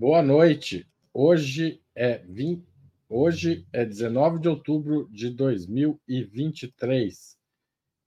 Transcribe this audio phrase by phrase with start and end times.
[0.00, 0.88] Boa noite.
[1.12, 2.66] Hoje é 20,
[3.06, 7.36] hoje é 19 de outubro de 2023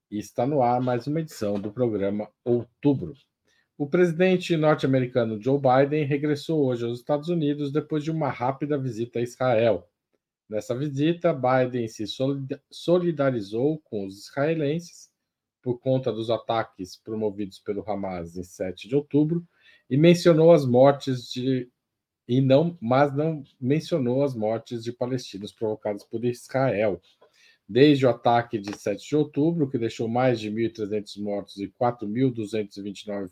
[0.09, 3.13] e está no ar mais uma edição do programa Outubro.
[3.77, 9.19] O presidente norte-americano Joe Biden regressou hoje aos Estados Unidos depois de uma rápida visita
[9.19, 9.87] a Israel.
[10.49, 12.05] Nessa visita, Biden se
[12.71, 15.11] solidarizou com os israelenses
[15.61, 19.47] por conta dos ataques promovidos pelo Hamas em 7 de outubro
[19.87, 21.71] e mencionou as mortes de
[22.27, 27.01] e não, mas não mencionou as mortes de palestinos provocadas por Israel.
[27.67, 33.29] Desde o ataque de 7 de outubro, que deixou mais de 1.300 mortos e 4.229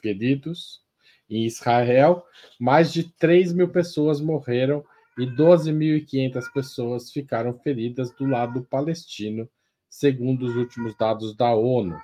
[0.00, 0.82] feridos
[1.28, 2.24] em Israel,
[2.58, 4.84] mais de 3 mil pessoas morreram
[5.18, 9.48] e 12.500 pessoas ficaram feridas do lado palestino,
[9.88, 12.00] segundo os últimos dados da ONU.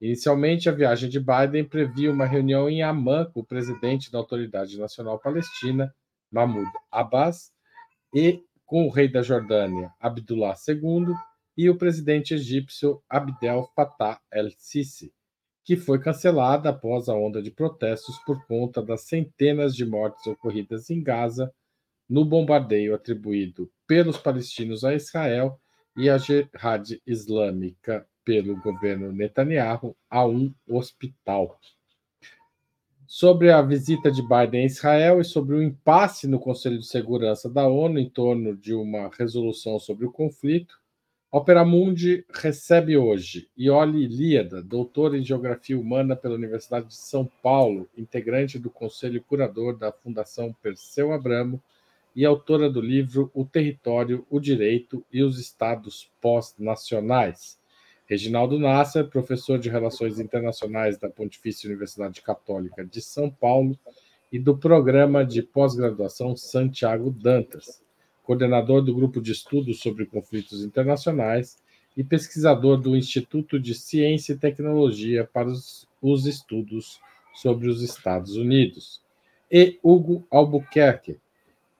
[0.00, 4.78] Inicialmente, a viagem de Biden previa uma reunião em Amman com o presidente da Autoridade
[4.78, 5.94] Nacional Palestina,
[6.30, 7.50] Mahmoud Abbas,
[8.14, 11.14] e com o rei da Jordânia, Abdullah II,
[11.56, 15.14] e o presidente egípcio Abdel Fattah el-Sisi,
[15.64, 20.90] que foi cancelada após a onda de protestos por conta das centenas de mortes ocorridas
[20.90, 21.52] em Gaza
[22.08, 25.58] no bombardeio atribuído pelos palestinos a Israel
[25.96, 31.58] e a Jihad Islâmica pelo governo Netanyahu a um hospital.
[33.06, 37.48] Sobre a visita de Biden a Israel e sobre o impasse no Conselho de Segurança
[37.48, 40.76] da ONU em torno de uma resolução sobre o conflito,
[41.30, 47.88] Opera Mundi recebe hoje Ioli Ilíada, doutora em Geografia Humana pela Universidade de São Paulo,
[47.96, 51.62] integrante do Conselho Curador da Fundação Perseu Abramo
[52.14, 57.58] e autora do livro O Território, o Direito e os Estados Pós-Nacionais.
[58.06, 63.76] Reginaldo Nasser, professor de Relações Internacionais da Pontifícia Universidade Católica de São Paulo
[64.30, 67.82] e do Programa de Pós-Graduação Santiago Dantas,
[68.22, 71.58] coordenador do Grupo de Estudos sobre Conflitos Internacionais
[71.96, 77.00] e pesquisador do Instituto de Ciência e Tecnologia para os, os Estudos
[77.34, 79.02] sobre os Estados Unidos.
[79.50, 81.18] E Hugo Albuquerque,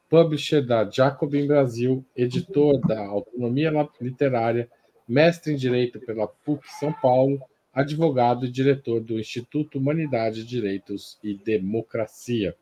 [0.08, 3.70] publisher da Jacobin Brasil, editor da Autonomia
[4.00, 4.68] Literária
[5.06, 7.40] mestre em Direito pela PUC São Paulo,
[7.72, 12.56] advogado e diretor do Instituto Humanidade, Direitos e Democracia.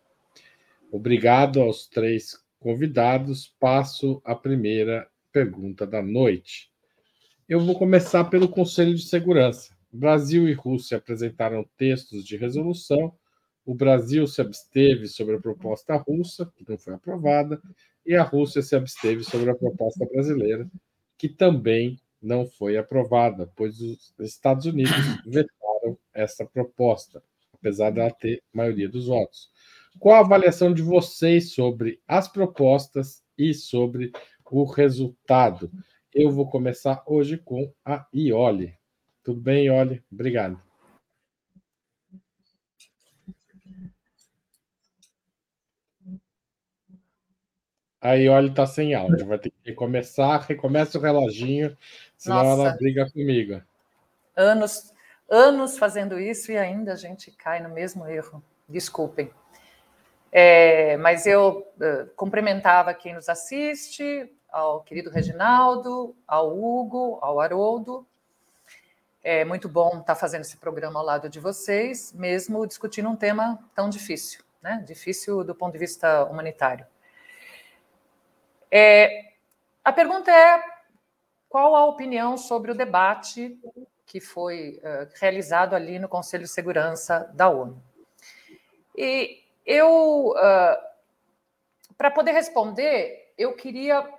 [0.91, 3.53] Obrigado aos três convidados.
[3.59, 6.71] Passo a primeira pergunta da noite.
[7.49, 9.75] Eu vou começar pelo Conselho de Segurança.
[9.93, 13.12] Brasil e Rússia apresentaram textos de resolução.
[13.65, 17.61] O Brasil se absteve sobre a proposta russa, que não foi aprovada,
[18.05, 20.69] e a Rússia se absteve sobre a proposta brasileira,
[21.16, 24.93] que também não foi aprovada, pois os Estados Unidos
[25.27, 29.51] vetaram essa proposta, apesar dela ter maioria dos votos.
[29.99, 34.11] Qual a avaliação de vocês sobre as propostas e sobre
[34.45, 35.71] o resultado?
[36.12, 38.75] Eu vou começar hoje com a Ioli.
[39.23, 40.03] Tudo bem, Ioli?
[40.12, 40.61] Obrigado.
[48.04, 51.75] A Ioli está sem áudio, vai ter que começar, recomeça o reloginho
[52.19, 52.62] Senão Nossa.
[52.62, 53.62] ela briga comigo.
[54.37, 54.92] Anos,
[55.26, 58.43] anos fazendo isso e ainda a gente cai no mesmo erro.
[58.69, 59.31] Desculpem.
[60.31, 68.06] É, mas eu uh, cumprimentava quem nos assiste, ao querido Reginaldo, ao Hugo, ao Haroldo.
[69.22, 73.59] É muito bom estar fazendo esse programa ao lado de vocês, mesmo discutindo um tema
[73.75, 74.84] tão difícil, né?
[74.87, 76.87] Difícil do ponto de vista humanitário.
[78.77, 79.35] É,
[79.85, 80.61] a pergunta é
[81.49, 83.57] qual a opinião sobre o debate
[84.05, 87.81] que foi uh, realizado ali no Conselho de Segurança da ONU.
[88.97, 90.76] E eu, uh,
[91.97, 94.12] para poder responder, eu queria,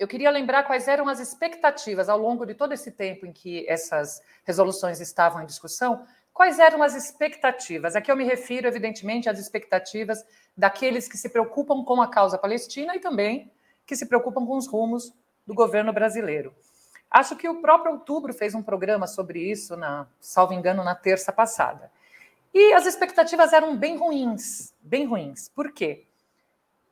[0.00, 3.64] eu queria lembrar quais eram as expectativas ao longo de todo esse tempo em que
[3.68, 6.04] essas resoluções estavam em discussão,
[6.34, 7.94] quais eram as expectativas?
[7.94, 12.96] Aqui eu me refiro, evidentemente, às expectativas daqueles que se preocupam com a causa palestina
[12.96, 13.54] e também
[13.86, 15.12] que se preocupam com os rumos
[15.46, 16.54] do governo brasileiro.
[17.10, 21.32] Acho que o próprio Outubro fez um programa sobre isso, na, salvo engano, na terça
[21.32, 21.90] passada.
[22.52, 25.48] E as expectativas eram bem ruins, bem ruins.
[25.48, 26.06] Por quê?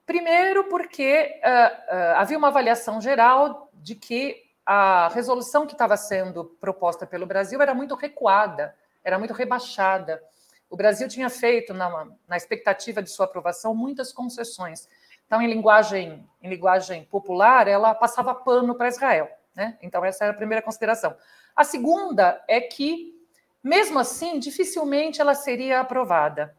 [0.07, 6.45] Primeiro, porque uh, uh, havia uma avaliação geral de que a resolução que estava sendo
[6.61, 10.23] proposta pelo Brasil era muito recuada, era muito rebaixada.
[10.71, 14.89] O Brasil tinha feito, na, na expectativa de sua aprovação, muitas concessões.
[15.27, 19.29] Então, em linguagem, em linguagem popular, ela passava pano para Israel.
[19.55, 19.79] Né?
[19.83, 21.17] Então, essa era a primeira consideração.
[21.55, 23.15] A segunda é que,
[23.63, 26.55] mesmo assim, dificilmente ela seria aprovada.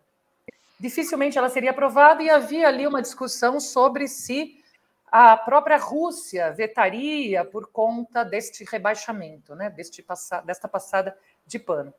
[0.79, 4.61] dificilmente ela seria aprovada e havia ali uma discussão sobre se
[5.11, 10.05] a própria Rússia vetaria por conta deste rebaixamento, né, deste
[10.43, 11.93] desta passada de pano.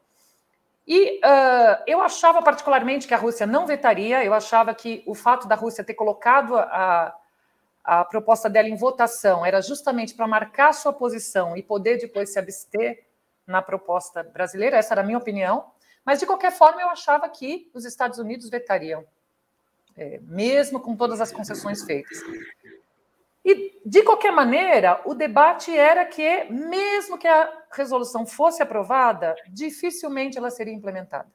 [0.87, 5.49] E uh, eu achava particularmente que a Rússia não vetaria, eu achava que o fato
[5.49, 7.13] da Rússia ter colocado a,
[7.83, 12.39] a proposta dela em votação era justamente para marcar sua posição e poder depois se
[12.39, 13.05] abster
[13.47, 15.71] na proposta brasileira, essa era a minha opinião.
[16.05, 19.05] Mas, de qualquer forma, eu achava que os Estados Unidos vetariam,
[19.97, 22.19] é, mesmo com todas as concessões feitas.
[23.47, 30.37] E, de qualquer maneira, o debate era que, mesmo que a resolução fosse aprovada, dificilmente
[30.37, 31.31] ela seria implementada.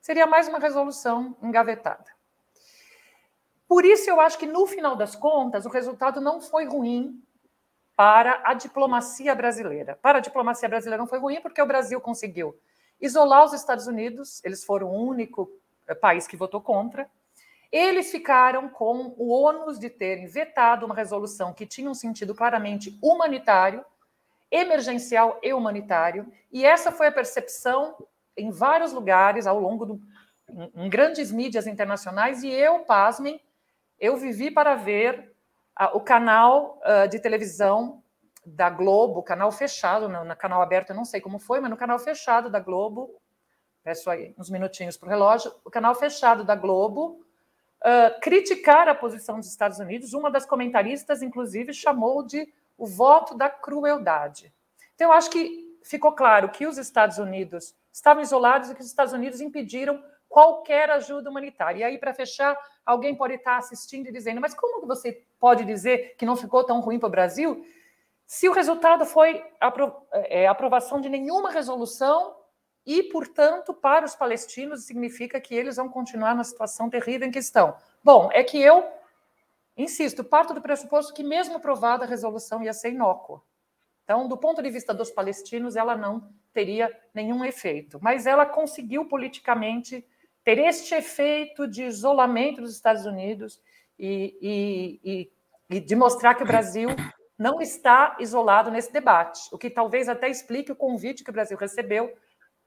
[0.00, 2.06] Seria mais uma resolução engavetada.
[3.68, 7.22] Por isso, eu acho que, no final das contas, o resultado não foi ruim
[7.94, 9.96] para a diplomacia brasileira.
[10.02, 12.58] Para a diplomacia brasileira não foi ruim, porque o Brasil conseguiu
[13.00, 15.48] isolar os Estados Unidos, eles foram o único
[15.86, 17.08] eh, país que votou contra.
[17.70, 22.98] Eles ficaram com o ônus de terem vetado uma resolução que tinha um sentido claramente
[23.02, 23.84] humanitário,
[24.50, 27.94] emergencial e humanitário, e essa foi a percepção
[28.34, 30.00] em vários lugares ao longo do
[30.74, 33.40] em, grandes mídias internacionais e eu, pasmem,
[34.00, 35.34] eu vivi para ver
[35.92, 38.02] o canal uh, de televisão
[38.44, 41.76] da Globo, canal fechado, no, no, canal aberto eu não sei como foi, mas no
[41.76, 43.14] canal fechado da Globo,
[43.84, 47.24] peço aí uns minutinhos para o relógio, o canal fechado da Globo,
[47.82, 50.12] uh, criticar a posição dos Estados Unidos.
[50.12, 54.52] Uma das comentaristas, inclusive, chamou de o voto da crueldade.
[54.94, 58.86] Então, eu acho que ficou claro que os Estados Unidos estavam isolados e que os
[58.86, 61.80] Estados Unidos impediram qualquer ajuda humanitária.
[61.80, 66.14] E aí, para fechar, alguém pode estar assistindo e dizendo: mas como você pode dizer
[66.16, 67.66] que não ficou tão ruim para o Brasil?
[68.26, 69.42] Se o resultado foi
[70.12, 72.36] é, aprovação de nenhuma resolução
[72.88, 77.38] e, portanto, para os palestinos significa que eles vão continuar na situação terrível em que
[77.38, 77.76] estão.
[78.02, 78.82] Bom, é que eu
[79.76, 83.40] insisto, parto do pressuposto que mesmo aprovada a resolução ia ser inócua.
[84.02, 89.04] Então, do ponto de vista dos palestinos, ela não teria nenhum efeito, mas ela conseguiu
[89.04, 90.04] politicamente
[90.42, 93.60] ter este efeito de isolamento dos Estados Unidos
[93.98, 96.88] e, e, e, e de mostrar que o Brasil
[97.38, 101.56] não está isolado nesse debate, o que talvez até explique o convite que o Brasil
[101.56, 102.12] recebeu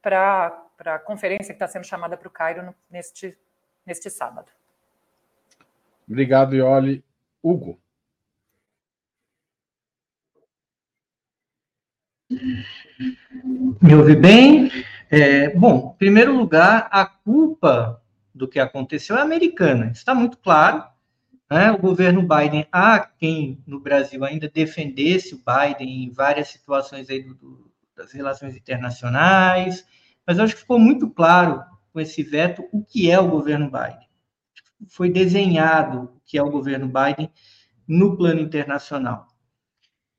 [0.01, 3.37] para a conferência que está sendo chamada para o Cairo neste,
[3.85, 4.51] neste sábado.
[6.07, 7.03] Obrigado, Ioli.
[7.43, 7.79] Hugo.
[13.81, 14.71] Me ouve bem?
[15.09, 18.01] É, bom, em primeiro lugar, a culpa
[18.33, 19.91] do que aconteceu é americana.
[19.91, 20.83] Está muito claro.
[21.49, 21.71] Né?
[21.71, 27.21] O governo Biden, há quem no Brasil ainda defendesse o Biden em várias situações aí
[27.21, 27.70] do, do,
[28.11, 29.85] relações internacionais,
[30.25, 31.63] mas acho que ficou muito claro
[31.93, 34.07] com esse veto o que é o governo Biden.
[34.87, 37.29] Foi desenhado o que é o governo Biden
[37.87, 39.27] no plano internacional.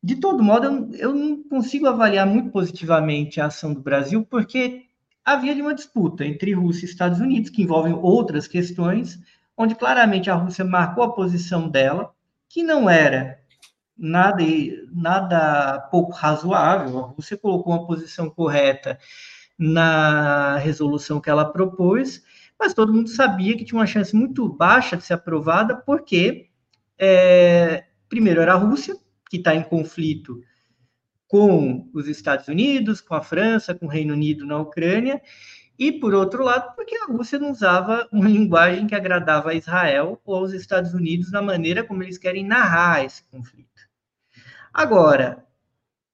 [0.03, 4.83] De todo modo, eu, não consigo avaliar muito positivamente a ação do Brasil, porque
[5.25, 9.21] havia uma disputa entre Rússia e Estados Unidos, que envolvem outras questões,
[9.57, 12.13] onde claramente a Rússia marcou a posição dela,
[12.49, 13.42] que não era
[13.97, 14.43] nada,
[14.93, 16.99] nada pouco razoável.
[16.99, 18.99] A Rússia colocou uma posição correta
[19.59, 22.23] na resolução que ela propôs,
[22.59, 26.49] mas todo mundo sabia que tinha uma chance muito baixa de ser aprovada, porque,
[26.99, 28.97] é, primeiro, era a Rússia,
[29.31, 30.41] que está em conflito
[31.29, 35.23] com os Estados Unidos, com a França, com o Reino Unido na Ucrânia,
[35.79, 40.21] e, por outro lado, porque a Rússia não usava uma linguagem que agradava a Israel
[40.25, 43.72] ou aos Estados Unidos na maneira como eles querem narrar esse conflito.
[44.73, 45.47] Agora,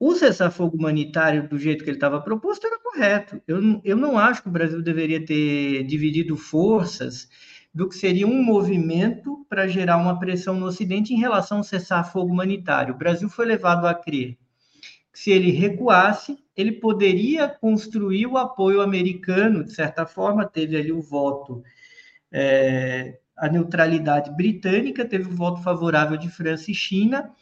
[0.01, 3.41] o cessar-fogo humanitário do jeito que ele estava proposto era correto.
[3.47, 7.29] Eu, eu não acho que o Brasil deveria ter dividido forças
[7.75, 12.33] do que seria um movimento para gerar uma pressão no Ocidente em relação ao cessar-fogo
[12.33, 12.95] humanitário.
[12.95, 14.37] O Brasil foi levado a crer
[15.19, 20.93] que se ele recuasse, ele poderia construir o apoio americano, de certa forma, teve ali
[20.93, 21.63] o voto,
[22.31, 27.33] é, a neutralidade britânica, teve o voto favorável de França e China,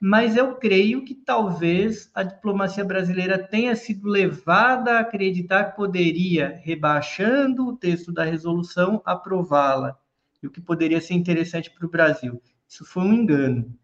[0.00, 6.58] mas eu creio que talvez a diplomacia brasileira tenha sido levada a acreditar que poderia,
[6.64, 9.98] rebaixando o texto da resolução, aprová-la,
[10.42, 12.40] e o que poderia ser interessante para o Brasil.
[12.66, 13.76] Isso foi um engano.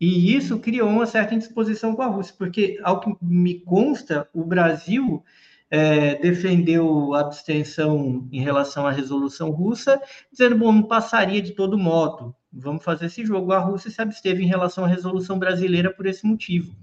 [0.00, 4.44] E isso criou uma certa indisposição com a Rússia, porque, ao que me consta, o
[4.44, 5.24] Brasil
[5.68, 10.00] é, defendeu a abstenção em relação à resolução russa,
[10.30, 13.52] dizendo, bom, não passaria de todo modo, vamos fazer esse jogo.
[13.52, 16.74] A Rússia se absteve em relação à resolução brasileira por esse motivo.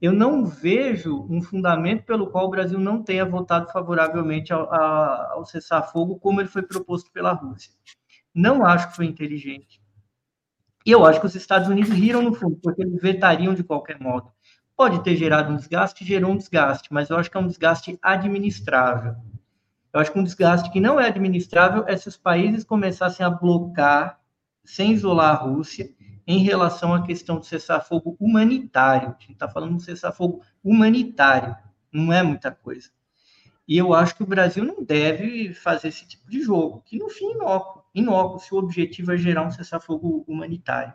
[0.00, 5.44] eu não vejo um fundamento pelo qual o Brasil não tenha votado favoravelmente ao, ao
[5.46, 7.72] cessar-fogo, como ele foi proposto pela Rússia.
[8.34, 9.80] Não acho que foi inteligente.
[10.84, 13.98] E eu acho que os Estados Unidos riram no fundo, porque eles vetariam de qualquer
[13.98, 14.30] modo.
[14.76, 17.98] Pode ter gerado um desgaste, gerou um desgaste, mas eu acho que é um desgaste
[18.02, 19.16] administrável.
[19.92, 23.30] Eu acho que um desgaste que não é administrável é se os países começassem a
[23.30, 24.20] blocar,
[24.66, 25.94] sem isolar a Rússia,
[26.26, 29.08] em relação à questão do cessar-fogo humanitário.
[29.08, 31.56] A gente está falando de um cessar-fogo humanitário,
[31.92, 32.90] não é muita coisa.
[33.68, 37.08] E eu acho que o Brasil não deve fazer esse tipo de jogo, que no
[37.08, 40.94] fim inócuo, inócuo se o objetivo é gerar um cessar-fogo humanitário.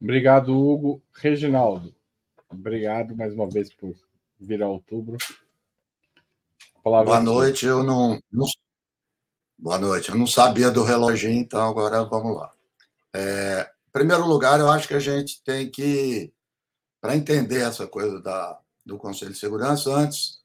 [0.00, 1.02] Obrigado, Hugo.
[1.12, 1.94] Reginaldo,
[2.48, 3.94] obrigado mais uma vez por
[4.38, 5.18] vir a outubro.
[6.82, 8.46] Boa noite, eu não, não,
[9.62, 12.50] Boa noite, eu não sabia do reloginho, então agora vamos lá.
[13.12, 16.32] É, em primeiro lugar, eu acho que a gente tem que,
[16.98, 20.38] para entender essa coisa da, do Conselho de Segurança, antes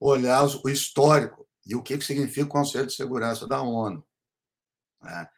[0.00, 4.02] olhar o histórico e o que, que significa o Conselho de Segurança da ONU.
[5.02, 5.28] Né?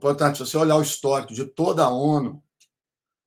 [0.00, 2.40] Portanto, se você olhar o histórico de toda a ONU,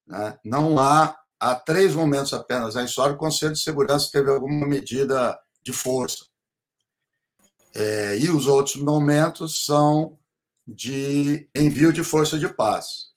[0.07, 4.31] né, não há, há três momentos apenas na história que o Conselho de Segurança teve
[4.31, 6.28] alguma medida de força.
[7.75, 10.17] É, e os outros momentos são
[10.67, 13.13] de envio de força de paz,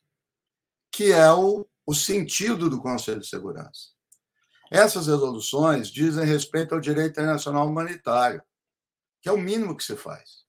[0.90, 3.92] que é o, o sentido do Conselho de Segurança.
[4.70, 8.42] Essas resoluções dizem respeito ao direito internacional humanitário,
[9.20, 10.44] que é o mínimo que se faz.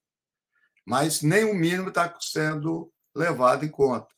[0.86, 4.08] Mas nem o mínimo está sendo levado em conta.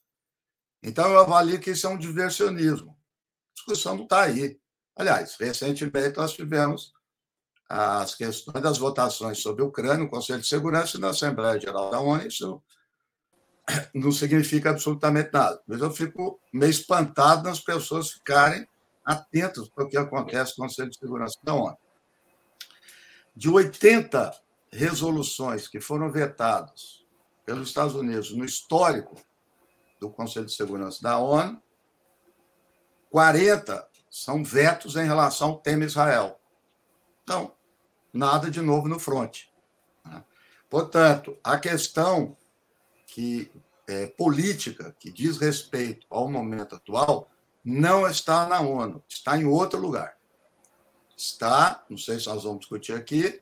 [0.83, 2.93] Então, eu avalio que isso é um diversionismo.
[2.93, 4.61] A discussão não está aí.
[4.95, 6.93] Aliás, recentemente nós tivemos
[7.69, 11.91] as questões das votações sobre a Ucrânia no Conselho de Segurança e na Assembleia Geral
[11.91, 12.27] da ONU.
[12.27, 12.63] Isso
[13.95, 15.61] não significa absolutamente nada.
[15.67, 18.67] Mas eu fico meio espantado nas pessoas ficarem
[19.05, 21.77] atentas para o que acontece no Conselho de Segurança da ONU.
[23.35, 24.33] De 80
[24.73, 27.05] resoluções que foram vetadas
[27.45, 29.21] pelos Estados Unidos no histórico
[30.01, 31.61] do Conselho de Segurança da ONU,
[33.11, 36.41] 40 são vetos em relação ao tema Israel.
[37.23, 37.56] Então,
[38.13, 39.51] nada de novo no fronte.
[40.05, 40.23] Né?
[40.69, 42.37] Portanto, a questão
[43.07, 43.51] que
[43.87, 47.31] é, política que diz respeito ao momento atual
[47.65, 50.17] não está na ONU, está em outro lugar.
[51.17, 53.41] Está, não sei se nós vamos discutir aqui,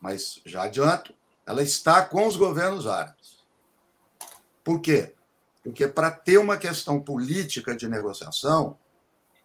[0.00, 1.14] mas já adianto,
[1.46, 3.44] ela está com os governos árabes.
[4.64, 5.14] Por quê?
[5.62, 8.78] Porque para ter uma questão política de negociação,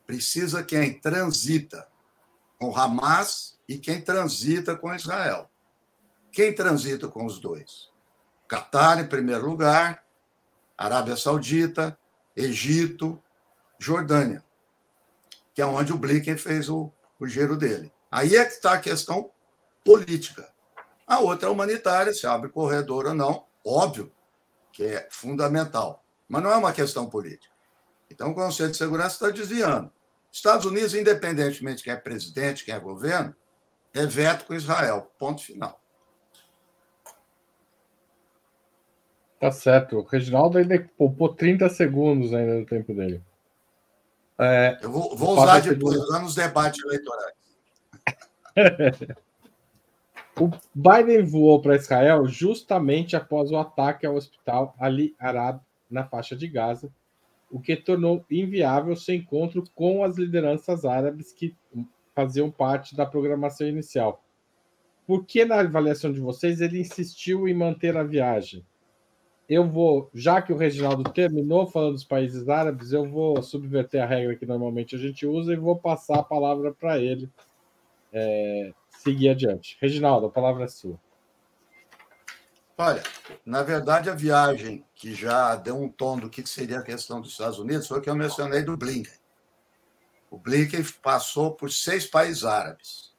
[0.06, 1.88] precisa quem transita
[2.58, 5.50] com Hamas e quem transita com Israel.
[6.32, 7.90] Quem transita com os dois?
[8.48, 10.04] Catar, em primeiro lugar,
[10.78, 11.98] Arábia Saudita,
[12.36, 13.22] Egito,
[13.80, 14.44] Jordânia,
[15.54, 17.92] que é onde o Blinken fez o, o giro dele.
[18.12, 19.32] Aí é que está a questão
[19.84, 20.48] política.
[21.08, 24.12] A outra é humanitária, se abre corredor ou não, óbvio
[24.72, 27.54] que é fundamental, mas não é uma questão política.
[28.10, 29.92] Então, o Conselho de Segurança está desviando.
[30.32, 33.34] Estados Unidos, independentemente de quem é presidente, quem é governo,
[33.96, 35.10] é veto com Israel.
[35.18, 35.80] Ponto final.
[39.40, 39.98] Tá certo.
[39.98, 43.24] O Reginaldo ainda poupou 30 segundos ainda do tempo dele.
[44.38, 47.36] É, Eu vou, vou usar depois, usar nos debates eleitorais.
[50.40, 56.36] o Biden voou para Israel justamente após o ataque ao hospital Ali Arab na faixa
[56.36, 56.92] de Gaza,
[57.50, 61.56] o que tornou inviável seu encontro com as lideranças árabes que
[62.16, 64.24] faziam parte da programação inicial.
[65.06, 68.66] Por que, na avaliação de vocês, ele insistiu em manter a viagem?
[69.48, 74.08] Eu vou, já que o Reginaldo terminou falando dos países árabes, eu vou subverter a
[74.08, 77.30] regra que normalmente a gente usa e vou passar a palavra para ele
[78.12, 79.78] é, seguir adiante.
[79.80, 81.00] Reginaldo, a palavra é sua.
[82.78, 83.04] Olha,
[83.46, 87.32] na verdade, a viagem que já deu um tom do que seria a questão dos
[87.32, 89.14] Estados Unidos foi o que eu mencionei do Blinken.
[90.36, 93.16] O Blinken passou por seis países árabes.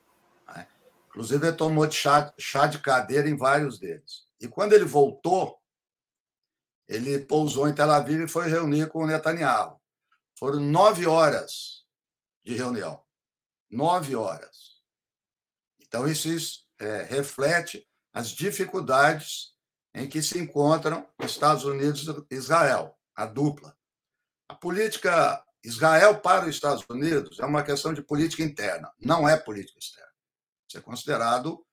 [0.48, 0.68] Né?
[1.08, 4.26] Inclusive, ele tomou chá, chá de cadeira em vários deles.
[4.38, 5.58] E quando ele voltou,
[6.86, 9.80] ele pousou em Tel Aviv e foi reunir com o Netanyahu.
[10.38, 11.86] Foram nove horas
[12.44, 13.02] de reunião.
[13.70, 14.82] Nove horas.
[15.80, 19.54] Então, isso, isso é, reflete as dificuldades
[19.94, 23.74] em que se encontram Estados Unidos e Israel, a dupla.
[24.50, 29.36] A política Israel para os Estados Unidos é uma questão de política interna, não é
[29.36, 30.12] política externa.
[30.68, 31.64] Isso é considerado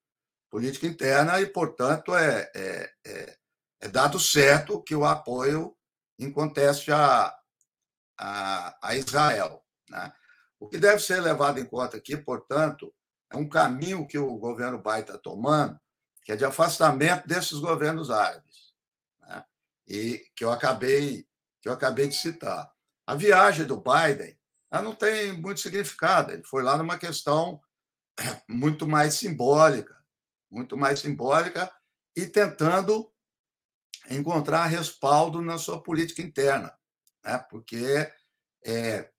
[0.49, 3.37] política interna e, portanto, é, é, é,
[3.81, 5.75] é dado certo que o apoio
[6.17, 7.35] em conteste a,
[8.17, 9.63] a, a Israel.
[9.89, 10.11] Né?
[10.59, 12.93] O que deve ser levado em conta aqui, portanto,
[13.31, 15.79] é um caminho que o governo Biden está tomando,
[16.23, 18.73] que é de afastamento desses governos árabes,
[19.21, 19.43] né?
[19.87, 21.27] e que eu acabei
[21.61, 22.72] que eu acabei de citar.
[23.05, 24.37] A viagem do Biden
[24.73, 26.31] ela não tem muito significado.
[26.31, 27.61] Ele foi lá numa questão
[28.49, 29.95] muito mais simbólica,
[30.49, 31.71] muito mais simbólica
[32.15, 33.11] e tentando
[34.09, 36.75] encontrar respaldo na sua política interna,
[37.23, 37.37] né?
[37.49, 38.11] porque
[38.65, 39.09] é,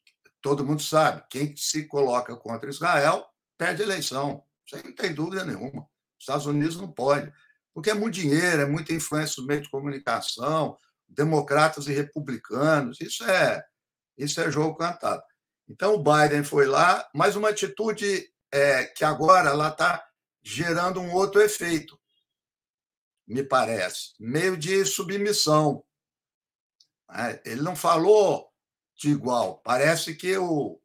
[0.43, 3.25] todo mundo sabe, quem se coloca contra Israel
[3.57, 5.83] perde eleição, isso não tem dúvida nenhuma.
[5.83, 7.33] Os Estados Unidos não pode,
[7.73, 10.77] porque é muito dinheiro, é muita influência do meio de comunicação,
[11.09, 13.65] democratas e republicanos, isso é,
[14.17, 15.23] isso é jogo cantado.
[15.69, 20.07] Então, o Biden foi lá, mas uma atitude é, que agora ela está
[20.43, 21.99] gerando um outro efeito,
[23.27, 25.83] me parece, meio de submissão.
[27.09, 27.41] Né?
[27.45, 28.53] Ele não falou
[28.97, 29.59] de igual.
[29.65, 30.79] Parece que o,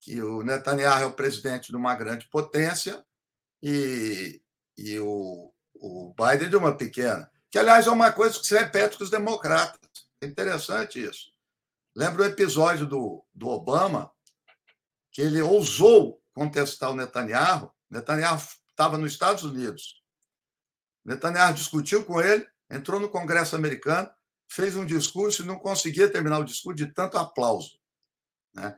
[0.00, 3.04] que o Netanyahu é o presidente de uma grande potência
[3.62, 4.42] e,
[4.76, 7.30] e o, o Biden de uma pequena.
[7.50, 9.80] Que, aliás, é uma coisa que se repete com os democratas.
[10.20, 11.33] É interessante isso.
[11.94, 14.10] Lembra o episódio do, do Obama,
[15.12, 17.72] que ele ousou contestar o Netanyahu.
[17.88, 20.02] Netanyahu estava nos Estados Unidos.
[21.04, 24.10] Netanyahu discutiu com ele, entrou no Congresso americano,
[24.48, 27.78] fez um discurso e não conseguia terminar o discurso de tanto aplauso.
[28.52, 28.76] Né?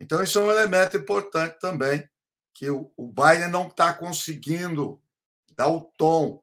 [0.00, 2.08] Então, isso é um elemento importante também,
[2.54, 5.00] que o, Biden não está conseguindo
[5.52, 6.42] dar o tom.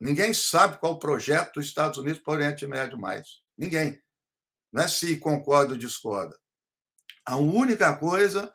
[0.00, 3.42] Ninguém sabe qual o projeto dos Estados Unidos para o Oriente Médio mais.
[3.56, 4.00] Ninguém.
[4.72, 6.38] Não é se concorda ou discorda.
[7.26, 8.52] A única coisa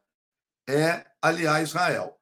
[0.68, 2.20] é aliar Israel.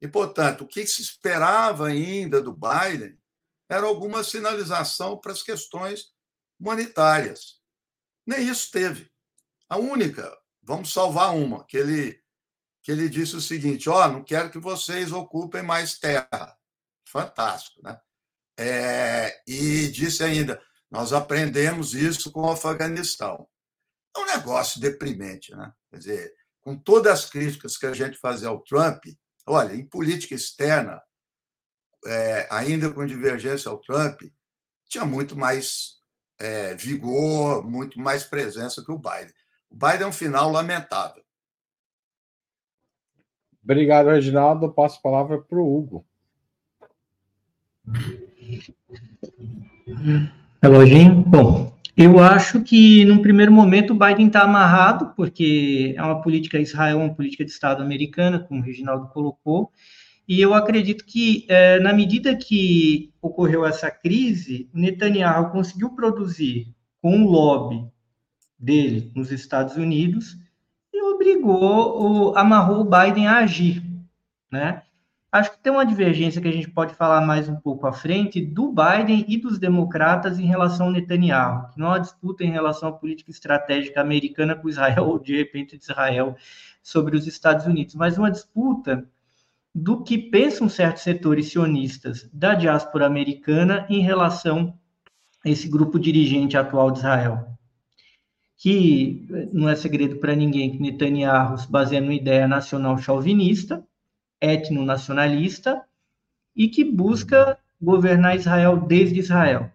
[0.00, 3.18] E, portanto, o que se esperava ainda do Biden
[3.68, 6.12] era alguma sinalização para as questões
[6.58, 7.60] humanitárias.
[8.26, 9.10] Nem isso teve.
[9.68, 12.22] A única, vamos salvar uma, que ele,
[12.82, 16.56] que ele disse o seguinte: ó, oh, não quero que vocês ocupem mais terra.
[17.06, 17.98] Fantástico, né?
[18.58, 23.46] É, e disse ainda: nós aprendemos isso com o Afeganistão.
[24.16, 25.72] É um negócio deprimente, né?
[25.90, 29.04] Quer dizer, com todas as críticas que a gente fazia ao Trump,
[29.46, 31.00] olha, em política externa,
[32.06, 34.22] é, ainda com divergência ao Trump,
[34.88, 35.98] tinha muito mais
[36.38, 39.34] é, vigor, muito mais presença que o Biden.
[39.70, 41.22] O Biden é um final lamentável.
[43.62, 44.72] Obrigado, Reginaldo.
[44.72, 46.06] Passo a palavra para o Hugo.
[50.62, 51.22] Reloginho?
[51.26, 56.58] Bom, eu acho que, num primeiro momento, o Biden está amarrado, porque é uma política
[56.58, 59.70] Israel, uma política de Estado americana, como o Reginaldo colocou,
[60.26, 67.22] e eu acredito que, é, na medida que ocorreu essa crise, Netanyahu conseguiu produzir com
[67.22, 67.88] o lobby
[68.58, 70.36] dele nos Estados Unidos
[70.92, 73.82] e obrigou, o, amarrou o Biden a agir,
[74.52, 74.82] né?
[75.38, 78.40] Acho que tem uma divergência que a gente pode falar mais um pouco à frente
[78.44, 82.88] do Biden e dos democratas em relação ao Netanyahu, que não há disputa em relação
[82.88, 86.34] à política estratégica americana com Israel ou de repente de Israel
[86.82, 89.08] sobre os Estados Unidos, mas uma disputa
[89.72, 94.76] do que pensam certos setores sionistas da diáspora americana em relação
[95.44, 97.46] a esse grupo dirigente atual de Israel.
[98.56, 103.86] Que não é segredo para ninguém que Netanyahu se baseia numa ideia nacional chauvinista,
[104.40, 105.82] etnonacionalista,
[106.54, 109.70] e que busca governar Israel desde Israel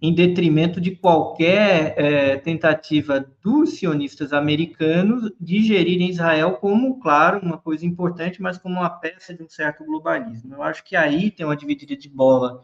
[0.00, 7.58] em detrimento de qualquer é, tentativa dos sionistas americanos de gerirem Israel como, claro, uma
[7.58, 10.54] coisa importante, mas como uma peça de um certo globalismo.
[10.54, 12.62] Eu acho que aí tem uma dividida de bola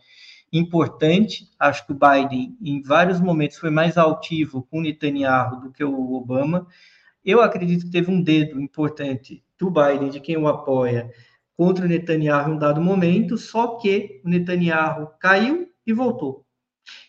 [0.53, 1.51] importante.
[1.59, 6.13] Acho que o Biden, em vários momentos, foi mais altivo com Netanyahu do que o
[6.15, 6.69] Obama.
[7.25, 11.11] Eu acredito que teve um dedo importante do Biden, de quem o apoia,
[11.57, 16.45] contra o Netanyahu em um dado momento, só que o Netanyahu caiu e voltou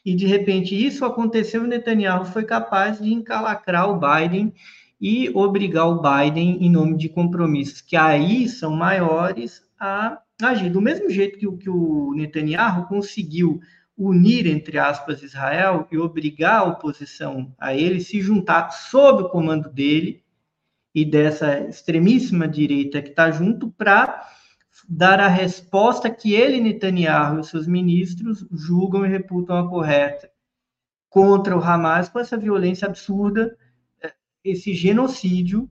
[0.05, 4.53] e de repente isso aconteceu e Netanyahu foi capaz de encalacrar o Biden
[5.01, 10.69] e obrigar o Biden, em nome de compromissos que aí são maiores, a agir.
[10.69, 13.59] Do mesmo jeito que, que o Netanyahu conseguiu
[13.97, 19.69] unir, entre aspas, Israel e obrigar a oposição a ele se juntar sob o comando
[19.69, 20.23] dele
[20.95, 24.25] e dessa extremíssima direita que está junto para
[24.87, 30.31] dar a resposta que ele, Netanyahu e seus ministros julgam e reputam a correta
[31.09, 33.57] contra o Hamas com essa violência absurda,
[34.01, 35.69] eh, esse genocídio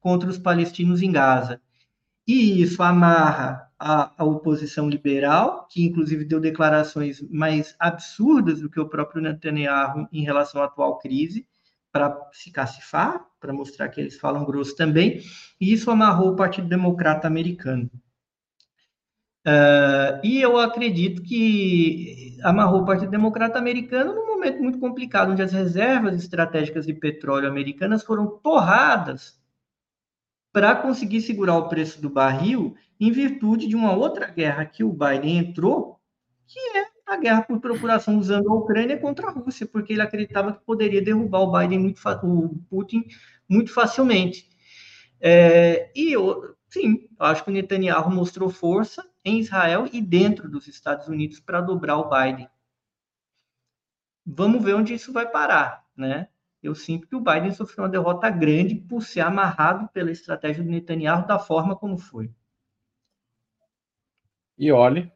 [0.00, 1.60] contra os palestinos em Gaza.
[2.26, 8.80] E isso amarra a, a, oposição liberal, que inclusive deu declarações mais absurdas do que
[8.80, 11.46] o próprio Netanyahu em relação à atual crise,
[11.94, 15.22] para se cacifar, para mostrar que eles falam grosso também,
[15.60, 17.88] e isso amarrou o Partido Democrata americano.
[19.46, 25.42] Uh, e eu acredito que amarrou o Partido Democrata americano num momento muito complicado, onde
[25.42, 29.40] as reservas estratégicas de petróleo americanas foram torradas
[30.52, 34.92] para conseguir segurar o preço do barril em virtude de uma outra guerra que o
[34.92, 36.00] Biden entrou,
[36.48, 40.52] que é a guerra por procuração usando a Ucrânia contra a Rússia, porque ele acreditava
[40.52, 43.06] que poderia derrubar o Biden muito o Putin
[43.48, 44.48] muito facilmente.
[45.20, 50.66] É, e eu, sim, acho que o Netanyahu mostrou força em Israel e dentro dos
[50.66, 52.48] Estados Unidos para dobrar o Biden.
[54.26, 56.28] Vamos ver onde isso vai parar, né?
[56.62, 60.70] Eu sinto que o Biden sofreu uma derrota grande por ser amarrado pela estratégia do
[60.70, 62.30] Netanyahu da forma como foi.
[64.56, 65.12] E olhe.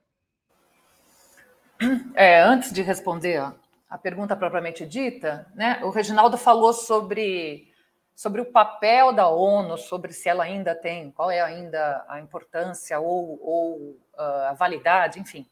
[2.14, 3.40] É, antes de responder
[3.88, 7.68] a pergunta propriamente dita, né, o Reginaldo falou sobre
[8.14, 12.98] sobre o papel da ONU, sobre se ela ainda tem, qual é ainda a importância
[12.98, 13.76] ou, ou
[14.18, 15.46] uh, a validade, enfim.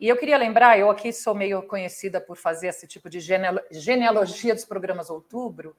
[0.00, 3.20] E eu queria lembrar, eu aqui sou meio conhecida por fazer esse tipo de
[3.70, 5.76] genealogia dos programas Outubro,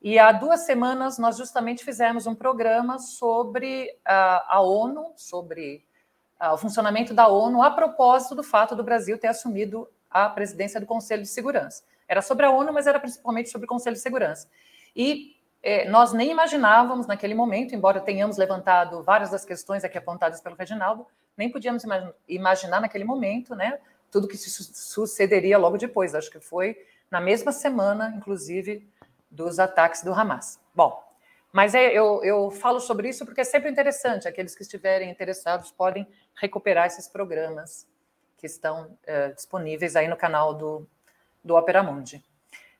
[0.00, 5.84] e há duas semanas nós justamente fizemos um programa sobre uh, a ONU, sobre
[6.40, 10.80] uh, o funcionamento da ONU, a propósito do fato do Brasil ter assumido a presidência
[10.80, 11.82] do Conselho de Segurança.
[12.08, 14.48] Era sobre a ONU, mas era principalmente sobre o Conselho de Segurança.
[14.94, 20.40] E é, nós nem imaginávamos naquele momento, embora tenhamos levantado várias das questões aqui apontadas
[20.40, 21.82] pelo Reginaldo, nem podíamos
[22.28, 23.78] imaginar naquele momento, né,
[24.10, 26.14] tudo que sucederia logo depois.
[26.14, 26.76] Acho que foi
[27.10, 28.88] na mesma semana, inclusive,
[29.30, 30.60] dos ataques do Hamas.
[30.74, 31.05] Bom,
[31.56, 34.28] mas é, eu, eu falo sobre isso porque é sempre interessante.
[34.28, 37.88] Aqueles que estiverem interessados podem recuperar esses programas
[38.36, 40.86] que estão é, disponíveis aí no canal do,
[41.42, 42.22] do Opera Mundi.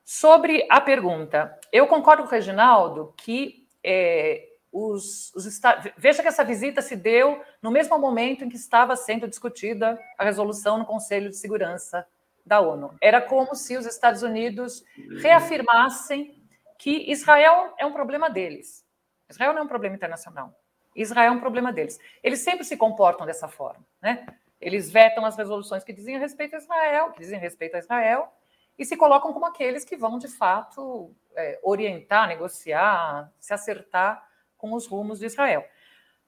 [0.04, 5.58] Sobre a pergunta, eu concordo com o Reginaldo que é, os, os
[5.96, 10.24] veja que essa visita se deu no mesmo momento em que estava sendo discutida a
[10.24, 12.06] resolução no Conselho de Segurança
[12.44, 12.94] da ONU.
[13.00, 14.84] Era como se os Estados Unidos
[15.22, 16.35] reafirmassem
[16.78, 18.84] que Israel é um problema deles.
[19.28, 20.54] Israel não é um problema internacional.
[20.94, 21.98] Israel é um problema deles.
[22.22, 24.26] Eles sempre se comportam dessa forma, né?
[24.60, 28.32] Eles vetam as resoluções que dizem respeito a Israel, que dizem respeito a Israel,
[28.78, 34.72] e se colocam como aqueles que vão, de fato, é, orientar, negociar, se acertar com
[34.72, 35.66] os rumos de Israel.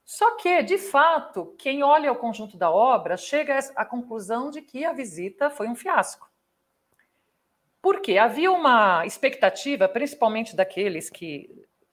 [0.05, 4.85] Só que, de fato, quem olha o conjunto da obra chega à conclusão de que
[4.85, 6.28] a visita foi um fiasco.
[7.81, 11.49] Porque havia uma expectativa, principalmente daqueles que,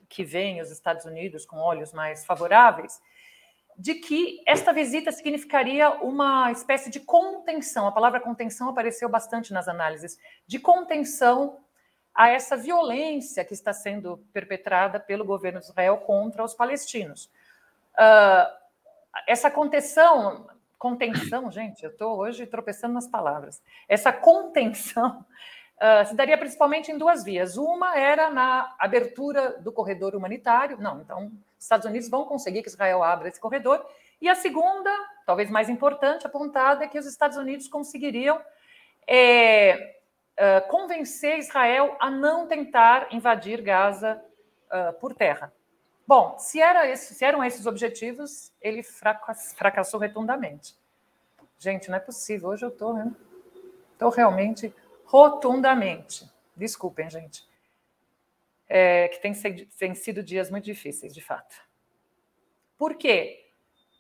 [0.10, 3.00] que veem os Estados Unidos com olhos mais favoráveis,
[3.78, 7.88] de que esta visita significaria uma espécie de contenção.
[7.88, 10.18] A palavra contenção apareceu bastante nas análises
[10.48, 11.60] de contenção
[12.14, 17.26] a essa violência que está sendo perpetrada pelo governo de Israel contra os palestinos.
[17.96, 18.66] Uh,
[19.28, 20.48] essa contenção,
[20.80, 23.62] contenção, gente, eu estou hoje tropeçando nas palavras.
[23.90, 25.26] Essa contenção
[25.78, 27.58] uh, se daria principalmente em duas vias.
[27.58, 30.78] Uma era na abertura do corredor humanitário.
[30.80, 33.86] Não, então Estados Unidos vão conseguir que Israel abra esse corredor.
[34.22, 34.92] E a segunda,
[35.26, 38.40] talvez mais importante, apontada, é que os Estados Unidos conseguiriam
[39.08, 39.98] é,
[40.36, 44.22] uh, convencer Israel a não tentar invadir Gaza
[44.68, 45.52] uh, por terra.
[46.08, 50.76] Bom, se, era esse, se eram esses objetivos, ele fracassou rotundamente.
[51.58, 52.50] Gente, não é possível.
[52.50, 53.12] Hoje eu estou né?
[53.94, 54.74] Estou realmente
[55.06, 56.30] rotundamente.
[56.56, 57.46] Desculpem, gente
[58.68, 59.34] é, que tem,
[59.78, 61.56] tem, sido dias muito difíceis, de fato.
[62.78, 63.52] Por quê?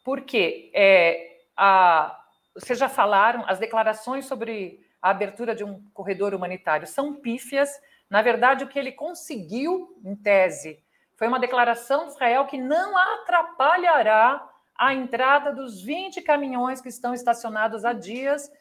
[0.03, 2.19] Porque é, a,
[2.53, 7.69] vocês já falaram, as declarações sobre a abertura de um corredor humanitário são pífias.
[8.09, 10.83] Na verdade, o que ele conseguiu, em tese,
[11.15, 17.13] foi uma declaração de Israel que não atrapalhará a entrada dos 20 caminhões que estão
[17.13, 18.51] estacionados há dias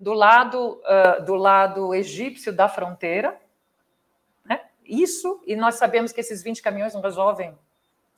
[0.00, 3.38] do lado, uh, do lado egípcio da fronteira,
[4.90, 7.56] isso, e nós sabemos que esses 20 caminhões não resolvem,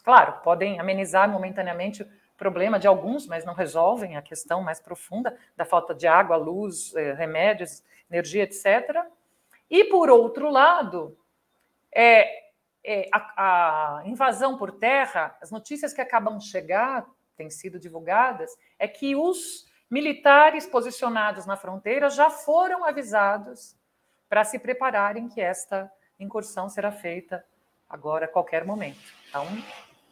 [0.03, 5.37] claro, podem amenizar momentaneamente o problema de alguns, mas não resolvem a questão mais profunda
[5.55, 9.05] da falta de água, luz, remédios, energia, etc.
[9.71, 11.17] E, por outro lado,
[11.95, 12.49] é,
[12.83, 18.57] é a, a invasão por terra, as notícias que acabam de chegar, têm sido divulgadas,
[18.79, 23.77] é que os militares posicionados na fronteira já foram avisados
[24.27, 27.45] para se prepararem que esta incursão será feita
[27.91, 28.99] agora a qualquer momento.
[29.29, 29.47] Então,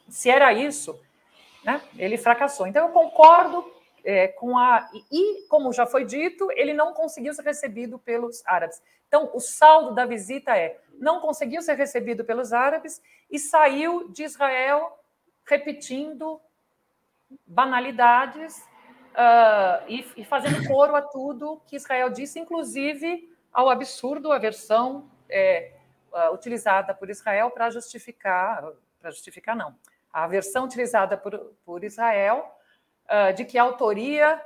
[0.07, 1.01] se era isso,
[1.65, 2.67] né, ele fracassou.
[2.67, 3.73] Então, eu concordo
[4.05, 4.87] é, com a.
[5.11, 8.83] E, como já foi dito, ele não conseguiu ser recebido pelos árabes.
[9.09, 14.25] Então, o saldo da visita é não conseguiu ser recebido pelos árabes e saiu de
[14.25, 14.99] Israel
[15.47, 16.39] repetindo
[17.47, 18.63] banalidades
[19.21, 25.11] uh, e, e, fazendo coro a tudo que Israel disse, inclusive ao absurdo, a versão
[25.29, 25.73] é,
[26.13, 28.65] uh, utilizada por Israel para justificar,
[29.01, 29.75] para justificar não,
[30.13, 32.51] a versão utilizada por, por Israel
[33.07, 34.43] uh, de que a autoria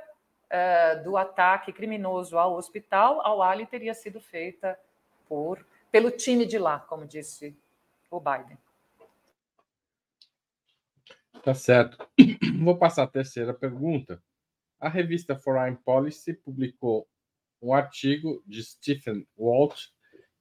[1.03, 4.79] do ataque criminoso ao hospital, ao Ali, teria sido feita
[5.27, 7.53] por, pelo time de lá, como disse
[8.09, 8.57] o Biden.
[11.43, 12.07] Tá certo.
[12.63, 14.21] Vou passar a terceira pergunta.
[14.79, 17.07] A revista Foreign Policy publicou
[17.61, 19.75] um artigo de Stephen Walt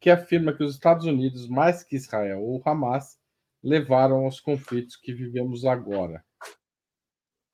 [0.00, 3.18] que afirma que os Estados Unidos, mais que Israel ou Hamas,
[3.62, 6.22] levaram aos conflitos que vivemos agora.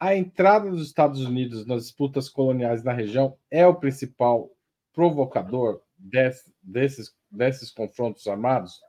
[0.00, 4.50] A entrada dos Estados Unidos nas disputas coloniais na região é o principal
[4.92, 8.80] provocador desse, desses, desses confrontos armados?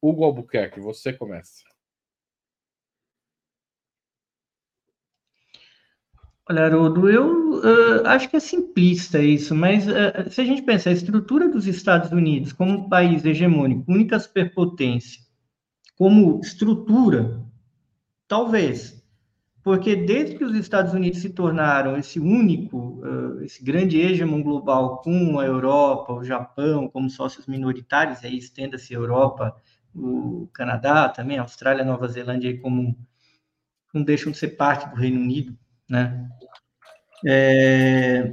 [0.00, 1.62] Hugo Albuquerque, você começa.
[6.50, 10.90] Olha, Haroldo, eu uh, acho que é simplista isso, mas uh, se a gente pensar
[10.90, 15.22] a estrutura dos Estados Unidos como um país hegemônico, única superpotência,
[15.96, 17.40] como estrutura,
[18.26, 19.00] talvez,
[19.62, 25.00] porque desde que os Estados Unidos se tornaram esse único, uh, esse grande hegemon global
[25.00, 29.54] com a Europa, o Japão como sócios minoritários, aí estenda-se a Europa,
[29.94, 32.98] o Canadá também, a Austrália, Nova Zelândia como
[33.94, 35.56] não deixam de ser parte do Reino Unido,
[35.92, 36.26] né?
[37.26, 38.32] É,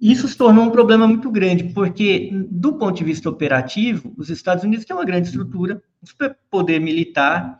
[0.00, 4.62] isso se tornou um problema muito grande, porque, do ponto de vista operativo, os Estados
[4.62, 7.58] Unidos têm uma grande estrutura, um poder militar,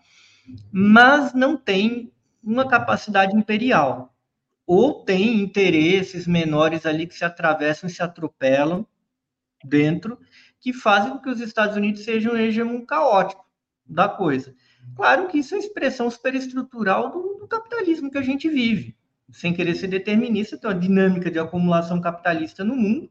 [0.70, 4.14] mas não tem uma capacidade imperial.
[4.64, 8.86] Ou tem interesses menores ali que se atravessam e se atropelam
[9.64, 10.18] dentro,
[10.60, 13.44] que fazem com que os Estados Unidos sejam um hegemon caótico
[13.84, 14.54] da coisa.
[14.96, 18.96] Claro que isso é expressão superestrutural do, do capitalismo que a gente vive.
[19.30, 23.10] Sem querer ser determinista, tem uma dinâmica de acumulação capitalista no mundo.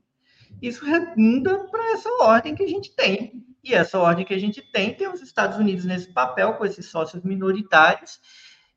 [0.61, 3.45] Isso redunda para essa ordem que a gente tem.
[3.63, 6.87] E essa ordem que a gente tem tem os Estados Unidos nesse papel, com esses
[6.87, 8.19] sócios minoritários,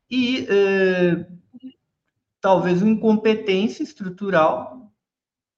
[0.09, 1.25] e eh,
[2.41, 4.91] talvez uma incompetência estrutural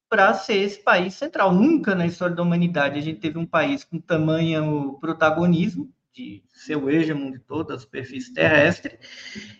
[0.08, 1.52] para ser esse país central.
[1.52, 6.76] Nunca na história da humanidade a gente teve um país com tamanho protagonismo de ser
[6.76, 9.00] o hegemon de toda a superfície terrestre,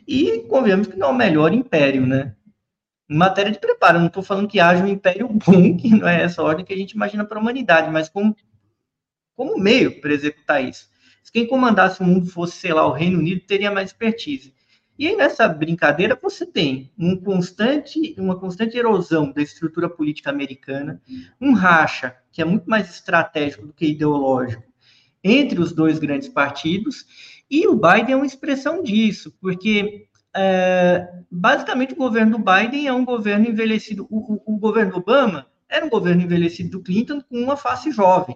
[0.08, 2.36] e convenhamos que não é o melhor império, né?
[3.10, 6.22] Em matéria de preparo, não estou falando que haja um império bom, que não é
[6.22, 8.36] essa ordem que a gente imagina para a humanidade, mas como,
[9.36, 10.88] como meio para executar isso.
[11.24, 14.54] Se quem comandasse o mundo fosse, sei lá, o Reino Unido, teria mais expertise.
[14.98, 21.02] E aí, nessa brincadeira, você tem um constante, uma constante erosão da estrutura política americana,
[21.42, 24.64] um racha que é muito mais estratégico do que ideológico,
[25.24, 27.06] entre os dois grandes partidos,
[27.50, 32.94] e o Biden é uma expressão disso, porque é, basicamente o governo do Biden é
[32.94, 34.08] um governo envelhecido.
[34.10, 38.36] O, o, governo Obama era um governo envelhecido do Clinton com uma face jovem.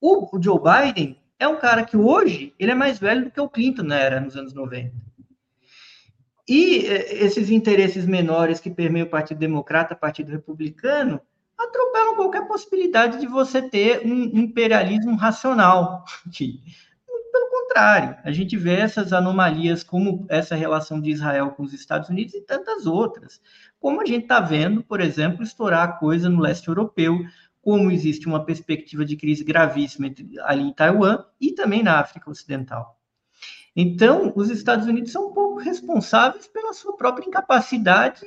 [0.00, 3.40] O, o, Joe Biden é um cara que hoje ele é mais velho do que
[3.40, 4.94] o Clinton era nos anos 90.
[6.48, 11.20] E é, esses interesses menores que permeiam o Partido Democrata, Partido Republicano,
[11.58, 16.04] atropelam qualquer possibilidade de você ter um imperialismo racional.
[17.30, 22.08] Pelo contrário, a gente vê essas anomalias, como essa relação de Israel com os Estados
[22.08, 23.40] Unidos e tantas outras.
[23.78, 27.18] Como a gente está vendo, por exemplo, estourar a coisa no leste europeu,
[27.60, 30.08] como existe uma perspectiva de crise gravíssima
[30.44, 32.97] ali em Taiwan e também na África Ocidental.
[33.80, 38.22] Então, os Estados Unidos são um pouco responsáveis pela sua própria incapacidade,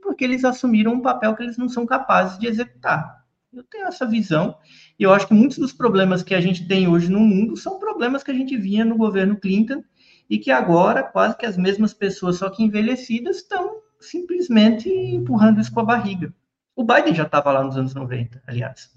[0.00, 3.20] porque eles assumiram um papel que eles não são capazes de executar.
[3.52, 4.56] Eu tenho essa visão,
[4.96, 7.80] e eu acho que muitos dos problemas que a gente tem hoje no mundo são
[7.80, 9.82] problemas que a gente vinha no governo Clinton,
[10.30, 15.72] e que agora quase que as mesmas pessoas, só que envelhecidas, estão simplesmente empurrando isso
[15.72, 16.32] com a barriga.
[16.76, 18.94] O Biden já estava lá nos anos 90, aliás,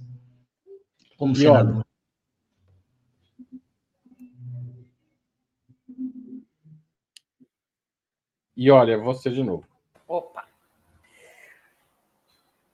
[1.18, 1.84] como senador.
[8.56, 9.66] E olha, você de novo.
[10.08, 10.46] Opa.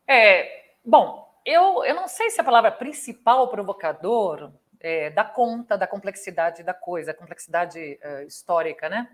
[0.08, 5.88] É, bom, eu, eu não sei se a palavra principal provocador é, dá conta da
[5.88, 9.10] complexidade da coisa, a complexidade uh, histórica, né?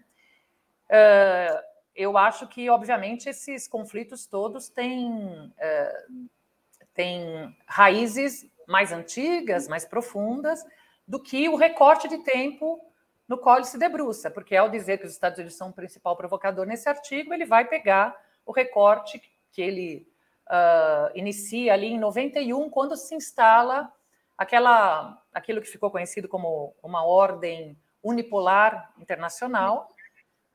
[0.89, 1.63] Uh,
[1.95, 6.27] eu acho que, obviamente, esses conflitos todos têm, uh,
[6.93, 10.63] têm raízes mais antigas, mais profundas,
[11.07, 12.81] do que o recorte de tempo
[13.27, 16.15] no qual ele se debruça, porque ao dizer que os Estados Unidos são o principal
[16.15, 20.07] provocador nesse artigo, ele vai pegar o recorte que ele
[20.47, 23.91] uh, inicia ali em 91, quando se instala
[24.37, 29.89] aquela, aquilo que ficou conhecido como uma ordem unipolar internacional,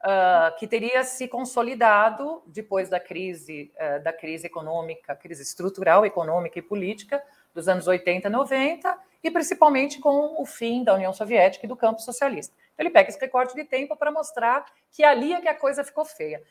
[0.03, 6.59] uh, que teria se consolidado depois da crise, uh, da crise econômica, crise estrutural, econômica
[6.59, 7.23] e política
[7.55, 11.77] dos anos 80 e 90, e principalmente com o fim da União Soviética e do
[11.77, 12.55] campo socialista.
[12.73, 15.85] Então, ele pega esse recorte de tempo para mostrar que ali é que a coisa
[15.85, 16.43] ficou feia.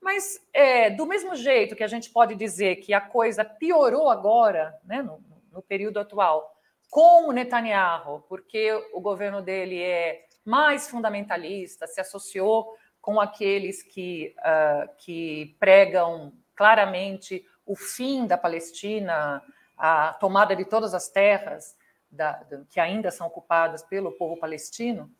[0.00, 4.78] Mas, é, do mesmo jeito que a gente pode dizer que a coisa piorou agora,
[4.84, 6.54] né, no, no período atual,
[6.90, 14.34] com o Netanyahu, porque o governo dele é mais fundamentalista, se associou com aqueles que,
[14.38, 19.42] uh, que pregam claramente o fim da Palestina,
[19.76, 21.76] a tomada de todas as terras
[22.10, 25.10] da, que ainda são ocupadas pelo povo palestino.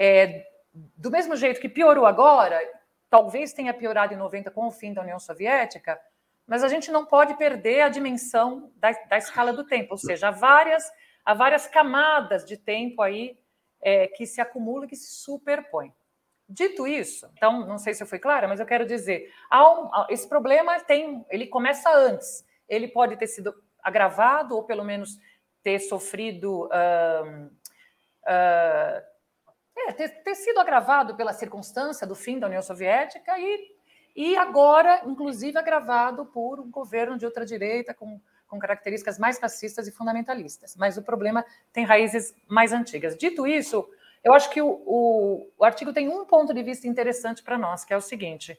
[0.00, 2.56] É, do mesmo jeito que piorou agora,
[3.10, 6.00] talvez tenha piorado em 90 com o fim da União Soviética,
[6.46, 10.28] mas a gente não pode perder a dimensão da, da escala do tempo, ou seja,
[10.28, 10.84] há várias,
[11.24, 13.36] há várias camadas de tempo aí
[13.82, 15.92] é, que se acumula e que se superpõem.
[16.48, 20.28] Dito isso, então, não sei se eu fui clara, mas eu quero dizer, um, esse
[20.28, 22.46] problema tem, ele começa antes.
[22.68, 25.18] Ele pode ter sido agravado ou pelo menos
[25.62, 27.50] ter sofrido, uh,
[29.86, 33.76] é, ter, ter, sido agravado pela circunstância do fim da União Soviética e,
[34.16, 39.92] e agora, inclusive, agravado por um governo de ultradireita com com características mais fascistas e
[39.92, 40.74] fundamentalistas.
[40.74, 43.16] Mas o problema tem raízes mais antigas.
[43.16, 43.88] Dito isso,
[44.24, 47.84] eu acho que o, o, o artigo tem um ponto de vista interessante para nós,
[47.84, 48.58] que é o seguinte.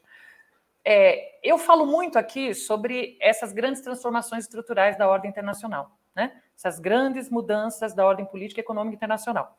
[0.85, 6.39] É, eu falo muito aqui sobre essas grandes transformações estruturais da ordem internacional, né?
[6.55, 9.57] essas grandes mudanças da ordem política e econômica internacional.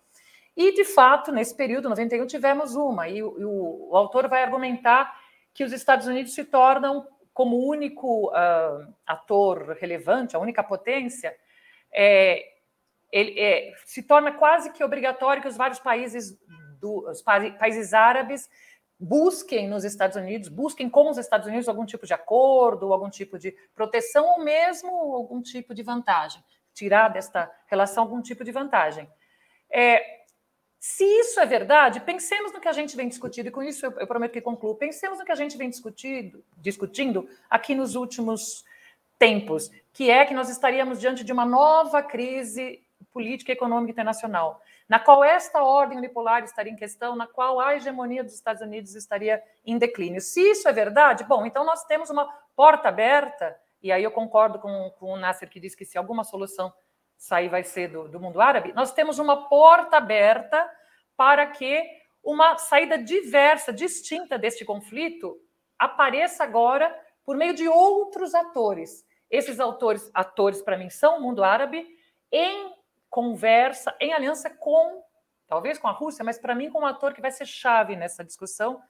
[0.56, 5.14] E, de fato, nesse período, 91, tivemos uma, e o, o, o autor vai argumentar
[5.54, 11.34] que os Estados Unidos se tornam como único uh, ator relevante, a única potência,
[11.92, 12.44] é,
[13.10, 16.38] ele, é, se torna quase que obrigatório que os vários países,
[16.78, 18.48] do, os países árabes
[18.98, 23.38] busquem nos Estados Unidos, busquem com os Estados Unidos algum tipo de acordo, algum tipo
[23.38, 29.08] de proteção ou mesmo algum tipo de vantagem, tirar desta relação algum tipo de vantagem.
[29.72, 30.19] É,
[30.81, 33.93] se isso é verdade, pensemos no que a gente vem discutindo, e com isso eu,
[33.99, 38.64] eu prometo que concluo, pensemos no que a gente vem discutindo, discutindo aqui nos últimos
[39.19, 44.62] tempos, que é que nós estaríamos diante de uma nova crise política e econômica internacional,
[44.88, 48.95] na qual esta ordem unipolar estaria em questão, na qual a hegemonia dos Estados Unidos
[48.95, 50.23] estaria em declínio.
[50.23, 52.25] Se isso é verdade, bom, então nós temos uma
[52.57, 56.25] porta aberta, e aí eu concordo com, com o Nasser que diz que se alguma
[56.25, 56.73] solução
[57.20, 60.68] sair vai ser do, do mundo árabe, nós temos uma porta aberta
[61.14, 61.87] para que
[62.24, 65.38] uma saída diversa, distinta deste conflito
[65.78, 69.06] apareça agora por meio de outros atores.
[69.30, 71.87] Esses autores, atores para mim, são o mundo árabe
[72.33, 72.74] em
[73.11, 75.04] conversa, em aliança com,
[75.46, 78.24] talvez com a Rússia, mas para mim com um ator que vai ser chave nessa
[78.24, 78.80] discussão,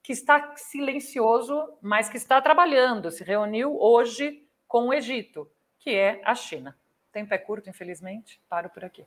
[0.00, 5.50] que está silencioso, mas que está trabalhando, se reuniu hoje com o Egito,
[5.80, 6.79] que é a China.
[7.10, 8.40] O tempo é curto, infelizmente.
[8.48, 9.04] Paro por aqui.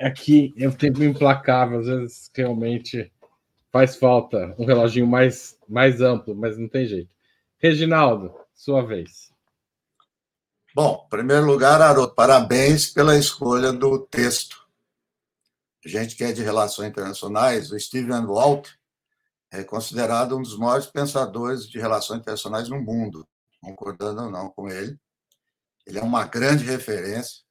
[0.00, 3.12] Aqui é o tempo implacável, às vezes realmente
[3.72, 7.12] faz falta um reloginho mais, mais amplo, mas não tem jeito.
[7.58, 9.32] Reginaldo, sua vez.
[10.74, 14.64] Bom, em primeiro lugar, Haroldo, parabéns pela escolha do texto.
[15.84, 18.70] A gente que é de relações internacionais, o Steven Walt
[19.50, 23.26] é considerado um dos maiores pensadores de relações internacionais no mundo,
[23.60, 24.96] concordando ou não com ele.
[25.86, 27.42] Ele é uma grande referência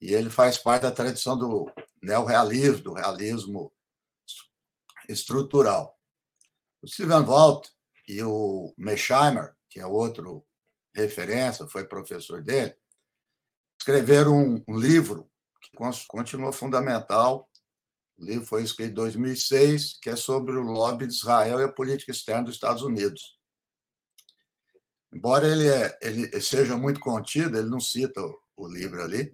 [0.00, 1.70] e ele faz parte da tradição do
[2.02, 3.72] neorrealismo, do realismo
[5.08, 5.98] estrutural.
[6.82, 7.68] O Steven Walt
[8.08, 10.44] e o Mesheimer, que é outro
[10.94, 12.74] referência, foi professor dele,
[13.78, 15.70] escreveram um, livro que
[16.08, 17.48] continua fundamental.
[18.18, 21.72] O livro foi escrito em 2006, que é sobre o lobby de Israel e a
[21.72, 23.39] política externa dos Estados Unidos.
[25.12, 29.32] Embora ele, é, ele seja muito contido, ele não cita o, o livro ali,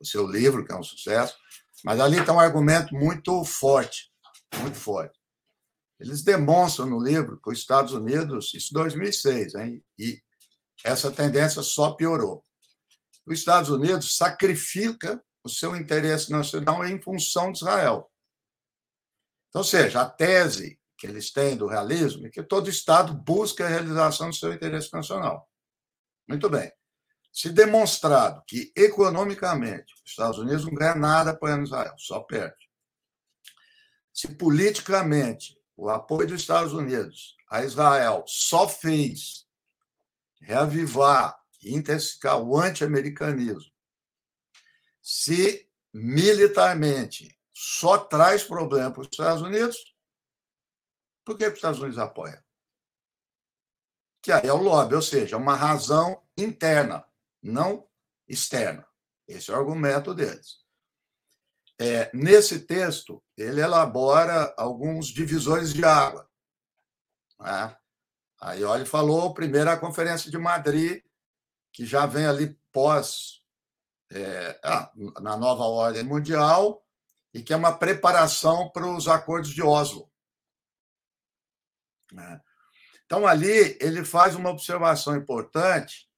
[0.00, 1.36] o seu livro, que é um sucesso,
[1.84, 4.10] mas ali está um argumento muito forte,
[4.60, 5.18] muito forte.
[5.98, 10.22] Eles demonstram no livro que os Estados Unidos, isso 2006, hein, e
[10.82, 12.42] essa tendência só piorou.
[13.26, 18.10] Os Estados Unidos sacrifica o seu interesse nacional em função de Israel.
[19.48, 23.64] Então, ou seja, a tese que eles têm do realismo é que todo Estado busca
[23.64, 25.48] a realização do seu interesse nacional.
[26.28, 26.70] Muito bem.
[27.32, 32.68] Se demonstrado que, economicamente, os Estados Unidos não ganham nada apoiando Israel, só perde.
[34.12, 39.46] Se politicamente o apoio dos Estados Unidos a Israel só fez
[40.40, 43.72] reavivar e intensificar o anti-americanismo
[45.00, 49.76] se militarmente só traz problema para os Estados Unidos,
[51.30, 52.42] por que os Estados Unidos apoiam?
[54.20, 57.06] Que aí é o lobby, ou seja, uma razão interna,
[57.40, 57.88] não
[58.26, 58.84] externa.
[59.28, 60.64] Esse é o argumento deles.
[61.78, 66.28] É, nesse texto, ele elabora alguns divisores de água.
[67.38, 67.76] Né?
[68.40, 71.00] Aí, olha, falou primeiro a Conferência de Madrid,
[71.72, 73.44] que já vem ali pós,
[74.10, 76.84] é, ah, na nova ordem mundial,
[77.32, 80.09] e que é uma preparação para os acordos de Oslo.
[82.14, 82.40] Né?
[83.04, 86.08] Então, ali, ele faz uma observação importante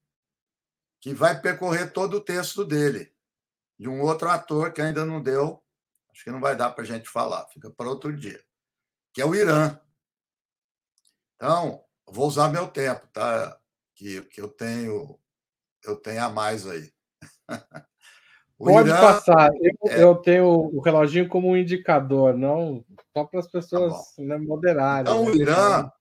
[1.00, 3.12] que vai percorrer todo o texto dele,
[3.78, 5.62] de um outro ator que ainda não deu,
[6.12, 8.42] acho que não vai dar para a gente falar, fica para outro dia,
[9.12, 9.78] que é o Irã.
[11.36, 13.58] Então, vou usar meu tempo, tá?
[13.94, 15.18] Que, que eu tenho
[15.84, 16.92] eu tenho a mais aí.
[18.64, 19.50] Pode Irã, passar.
[19.60, 20.02] Eu, é...
[20.04, 25.02] eu, tenho o reloginho como um indicador, não só para as pessoas tá né, moderarem.
[25.02, 25.30] Então, né?
[25.30, 25.92] o Irã,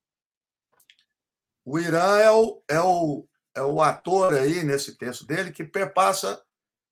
[1.66, 6.40] o Irã é o, é, o, é o ator aí nesse texto dele que perpassa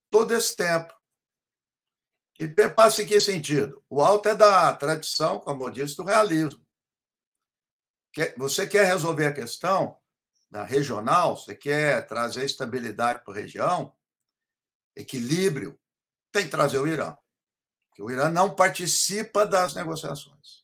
[0.10, 0.92] todo esse tempo.
[2.40, 3.84] E perpassa em que sentido?
[3.88, 6.66] O alto é da tradição, como eu disse, do realismo.
[8.38, 9.98] Você quer resolver a questão
[10.50, 13.94] da regional, você quer trazer estabilidade para a região,
[15.00, 15.80] equilíbrio,
[16.32, 17.16] tem que trazer o Irã.
[17.90, 20.64] Porque o Irã não participa das negociações.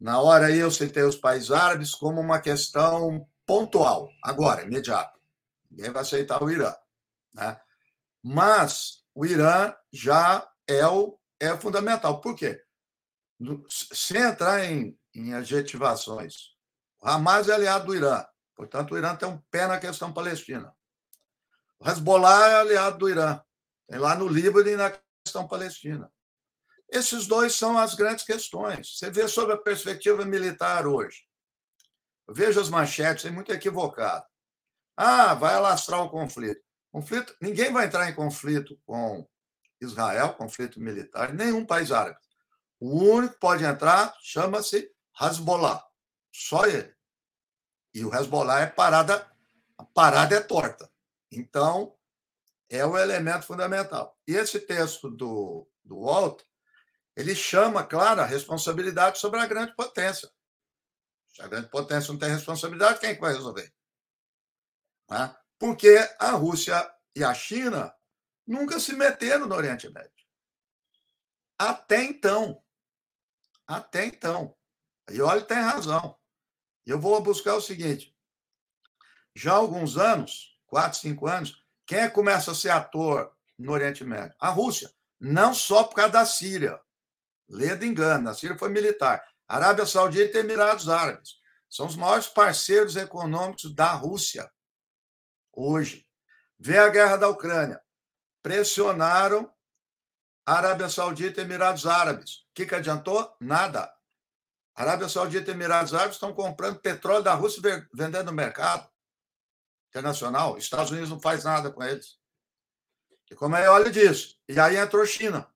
[0.00, 5.18] Na hora aí eu citei os países árabes como uma questão pontual, agora, imediata.
[5.70, 6.74] Ninguém vai aceitar o Irã.
[7.34, 7.60] Né?
[8.22, 12.20] Mas o Irã já é, o, é fundamental.
[12.20, 12.62] Por quê?
[13.68, 16.52] Sem entrar em, em adjetivações,
[17.00, 18.24] o Hamas é aliado do Irã.
[18.54, 20.72] Portanto, o Irã tem um pé na questão palestina.
[21.82, 23.42] O Hezbollah é aliado do Irã.
[23.88, 26.10] Tem lá no Líbano e na questão palestina.
[26.88, 28.96] Esses dois são as grandes questões.
[28.96, 31.24] Você vê sobre a perspectiva militar hoje.
[32.28, 34.24] Eu vejo as manchetes, é muito equivocado.
[34.96, 36.62] Ah, vai alastrar o conflito.
[36.92, 37.34] conflito.
[37.40, 39.28] Ninguém vai entrar em conflito com
[39.80, 42.18] Israel, conflito militar, nenhum país árabe.
[42.78, 44.88] O único que pode entrar chama-se
[45.20, 45.84] Hezbollah.
[46.32, 46.94] Só ele.
[47.92, 49.28] E o Hezbollah é parada,
[49.76, 50.91] a parada é torta.
[51.32, 51.96] Então,
[52.68, 54.18] é o elemento fundamental.
[54.26, 56.42] E esse texto do, do Walt,
[57.16, 60.30] ele chama, claro, a responsabilidade sobre a grande potência.
[61.28, 63.72] Se a grande potência não tem responsabilidade, quem é que vai resolver?
[65.08, 65.34] Né?
[65.58, 67.94] Porque a Rússia e a China
[68.46, 70.10] nunca se meteram no Oriente Médio.
[71.58, 72.62] Até então.
[73.66, 74.54] Até então.
[75.10, 76.18] E olha, tem razão.
[76.84, 78.14] Eu vou buscar o seguinte:
[79.34, 84.02] já há alguns anos, quatro, cinco anos, quem que começa a ser ator no Oriente
[84.04, 84.34] Médio?
[84.40, 84.90] A Rússia.
[85.20, 86.80] Não só por causa da Síria.
[87.46, 89.22] Leda engano, a Síria foi militar.
[89.46, 91.34] Arábia Saudita e Emirados Árabes
[91.68, 94.50] são os maiores parceiros econômicos da Rússia
[95.52, 96.06] hoje.
[96.58, 97.78] Vê a guerra da Ucrânia.
[98.42, 99.52] Pressionaram
[100.46, 102.36] a Arábia Saudita e Emirados Árabes.
[102.36, 103.30] O que, que adiantou?
[103.38, 103.92] Nada.
[104.74, 108.90] Arábia Saudita e Emirados Árabes estão comprando petróleo da Rússia vendendo no mercado
[109.92, 110.56] internacional.
[110.56, 112.18] Estados Unidos não faz nada com eles.
[113.30, 114.38] E como é, olha disso.
[114.48, 115.46] E aí entrou China.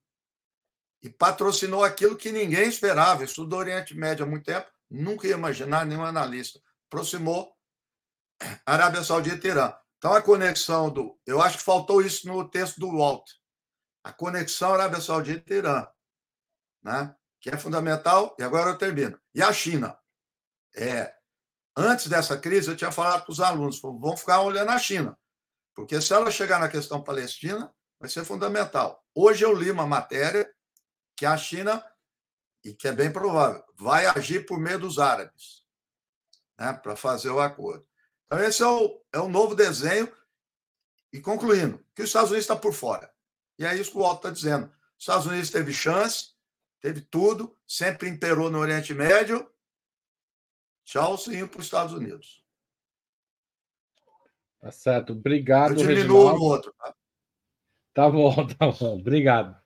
[1.03, 3.25] E patrocinou aquilo que ninguém esperava.
[3.25, 4.71] Estudou Oriente Médio há muito tempo.
[4.91, 6.61] Nunca ia imaginar nenhum analista.
[6.87, 7.57] Aproximou
[8.65, 9.75] Arábia Saudita e Irã.
[9.99, 11.19] Então, a conexão do.
[11.27, 13.31] Eu acho que faltou isso no texto do Walt.
[14.05, 15.87] A conexão Arábia Saudita e Irã.
[16.83, 17.17] Né?
[17.47, 19.17] que é fundamental, e agora eu termino.
[19.33, 19.97] E a China?
[20.75, 21.15] É,
[21.77, 25.19] antes dessa crise, eu tinha falado para os alunos, vão ficar olhando a China,
[25.75, 29.05] porque se ela chegar na questão palestina, vai ser fundamental.
[29.15, 30.51] Hoje eu li uma matéria
[31.17, 31.85] que a China,
[32.65, 35.63] e que é bem provável, vai agir por meio dos árabes,
[36.59, 37.87] né, para fazer o acordo.
[38.27, 40.13] Então, esse é o, é o novo desenho.
[41.13, 43.11] E concluindo, que os Estados Unidos está por fora.
[43.59, 44.67] E é isso que o Otto está dizendo.
[44.67, 46.33] Os Estados Unidos teve chance,
[46.81, 49.49] teve tudo, sempre imperou no Oriente Médio.
[50.87, 52.45] Tchau, sim, para os Estados Unidos.
[54.61, 55.13] Tá certo.
[55.13, 56.39] Obrigado, Eu diminuo Reginaldo.
[56.39, 56.75] no outro.
[56.79, 56.95] Tá?
[57.93, 59.01] tá bom, tá bom.
[59.01, 59.61] Obrigado.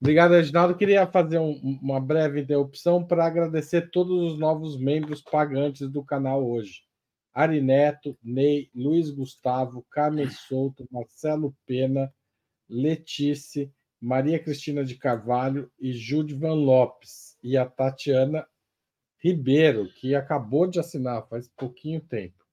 [0.00, 0.76] Obrigado, Reginaldo.
[0.76, 6.48] Queria fazer um, uma breve interrupção para agradecer todos os novos membros pagantes do canal
[6.48, 6.82] hoje.
[7.34, 12.14] Ari Neto, Ney, Luiz Gustavo, Carmen Souto, Marcelo Pena,
[12.68, 18.46] Letícia, Maria Cristina de Carvalho e Judvan Lopes, e a Tatiana
[19.22, 22.44] Ribeiro, que acabou de assinar faz pouquinho tempo.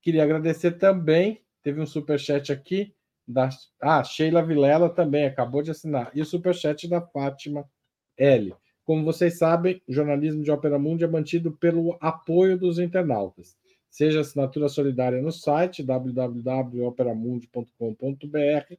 [0.03, 2.95] Queria agradecer também, teve um superchat aqui,
[3.27, 3.49] da.
[3.81, 6.11] Ah, Sheila Vilela também acabou de assinar.
[6.15, 7.69] E o superchat da Fátima
[8.17, 8.55] L.
[8.85, 13.57] Como vocês sabem, o jornalismo de Ópera Mundi é mantido pelo apoio dos internautas.
[13.91, 18.75] Seja assinatura solidária no site www.operamundi.com.br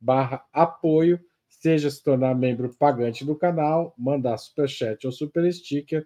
[0.00, 1.20] barra apoio,
[1.60, 6.04] seja se tornar membro pagante do canal, mandar superchat ou super sticker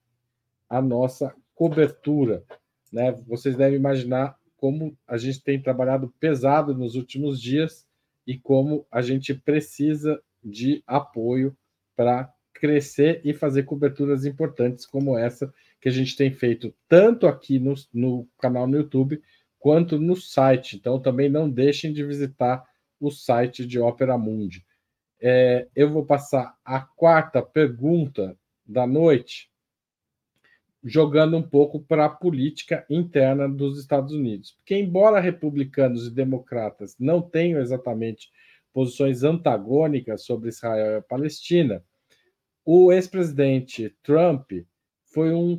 [0.68, 2.44] a nossa cobertura.
[2.92, 3.12] Né?
[3.26, 7.86] Vocês devem imaginar como a gente tem trabalhado pesado nos últimos dias
[8.26, 11.54] e como a gente precisa de apoio
[11.94, 15.52] para crescer e fazer coberturas importantes como essa
[15.82, 19.22] que a gente tem feito tanto aqui no, no canal no YouTube
[19.58, 20.76] quanto no site.
[20.76, 22.64] Então, também não deixem de visitar
[22.98, 24.64] o site de Ópera Mundi.
[25.20, 28.34] É, eu vou passar a quarta pergunta
[28.64, 29.50] da noite,
[30.84, 34.52] jogando um pouco para a política interna dos Estados Unidos.
[34.52, 38.28] Porque, embora republicanos e democratas não tenham exatamente
[38.72, 41.82] posições antagônicas sobre Israel e a Palestina,
[42.64, 44.50] o ex-presidente Trump
[45.04, 45.58] foi um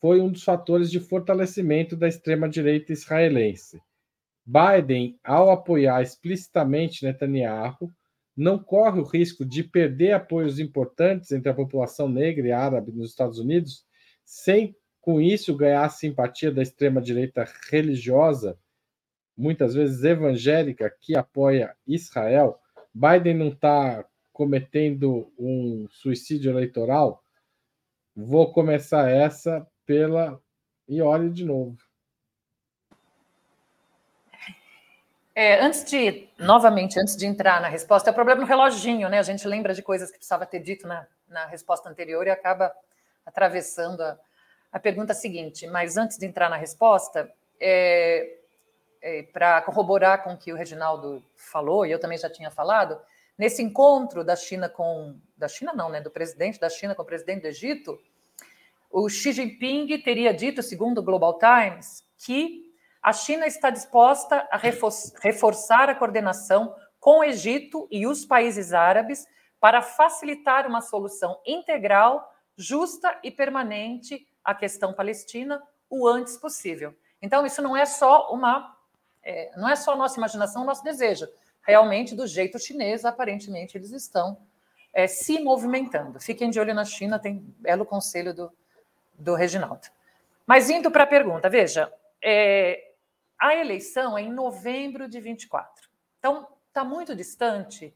[0.00, 3.80] foi um dos fatores de fortalecimento da extrema-direita israelense.
[4.44, 7.88] Biden, ao apoiar explicitamente Netanyahu,
[8.36, 13.10] não corre o risco de perder apoios importantes entre a população negra e árabe nos
[13.10, 13.84] Estados Unidos,
[14.24, 18.56] sem com isso ganhar a simpatia da extrema-direita religiosa,
[19.36, 22.60] muitas vezes evangélica, que apoia Israel.
[22.94, 27.22] Biden não está cometendo um suicídio eleitoral?
[28.14, 30.40] Vou começar essa pela.
[30.88, 31.76] E olhe de novo.
[35.34, 39.18] É, antes de, novamente, antes de entrar na resposta, é o problema no reloginho, né?
[39.18, 42.70] A gente lembra de coisas que precisava ter dito na, na resposta anterior e acaba
[43.24, 44.18] atravessando a,
[44.72, 45.66] a pergunta seguinte.
[45.66, 48.38] Mas antes de entrar na resposta, é,
[49.00, 53.00] é, para corroborar com o que o Reginaldo falou, e eu também já tinha falado,
[53.38, 55.18] nesse encontro da China com.
[55.36, 56.00] Da China, não, né?
[56.00, 57.98] Do presidente da China com o presidente do Egito,
[58.90, 62.70] o Xi Jinping teria dito, segundo o Global Times, que
[63.02, 69.26] a China está disposta a reforçar a coordenação com o Egito e os países árabes
[69.58, 76.94] para facilitar uma solução integral, justa e permanente à questão palestina o antes possível.
[77.20, 78.76] Então, isso não é só uma,
[79.22, 81.28] é, não é só nossa imaginação, nosso desejo.
[81.62, 84.38] Realmente, do jeito chinês, aparentemente, eles estão
[84.92, 86.20] é, se movimentando.
[86.20, 88.52] Fiquem de olho na China, tem belo conselho do,
[89.14, 89.86] do Reginaldo.
[90.46, 92.92] Mas indo para a pergunta, veja, é,
[93.38, 95.88] a eleição é em novembro de 24.
[96.18, 97.94] Então, está muito distante.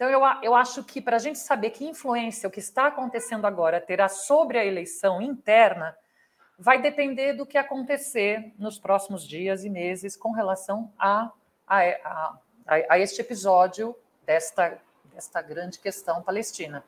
[0.00, 3.46] Então, eu, eu acho que para a gente saber que influência o que está acontecendo
[3.46, 5.94] agora terá sobre a eleição interna,
[6.58, 11.30] vai depender do que acontecer nos próximos dias e meses com relação a,
[11.66, 12.38] a, a,
[12.88, 13.94] a este episódio
[14.24, 14.78] desta,
[15.12, 16.82] desta grande questão palestina.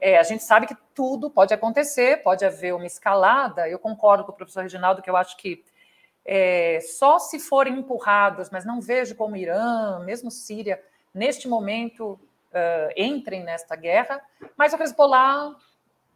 [0.00, 3.68] É, a gente sabe que tudo pode acontecer, pode haver uma escalada.
[3.68, 5.62] Eu concordo com o professor Reginaldo que eu acho que
[6.24, 10.82] é, só se forem empurrados, mas não vejo como Irã, mesmo Síria,
[11.12, 12.18] neste momento
[12.56, 14.22] uh, entrem nesta guerra.
[14.56, 15.54] Mas o Hezbollah,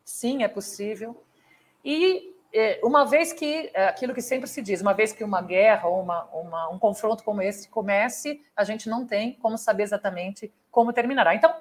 [0.05, 1.23] sim, é possível.
[1.85, 5.41] E é, uma vez que, é, aquilo que sempre se diz, uma vez que uma
[5.41, 9.85] guerra ou uma, uma, um confronto como esse comece, a gente não tem como saber
[9.85, 11.35] exatamente como terminará.
[11.35, 11.55] Então,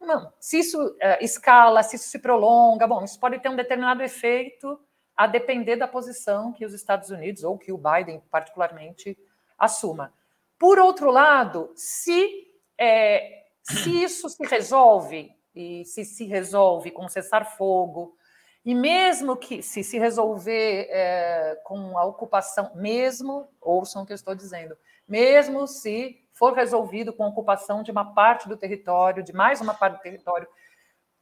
[0.00, 0.32] não.
[0.40, 4.80] Se isso uh, escala, se isso se prolonga, bom, isso pode ter um determinado efeito
[5.16, 9.16] a depender da posição que os Estados Unidos ou que o Biden, particularmente,
[9.58, 10.12] assuma.
[10.58, 12.46] Por outro lado, se,
[12.78, 18.16] é, se isso se resolve, e se se resolve com cessar-fogo,
[18.64, 24.16] e mesmo que se se resolver é, com a ocupação, mesmo, ouçam o que eu
[24.16, 24.76] estou dizendo,
[25.08, 29.72] mesmo se for resolvido com a ocupação de uma parte do território, de mais uma
[29.72, 30.46] parte do território,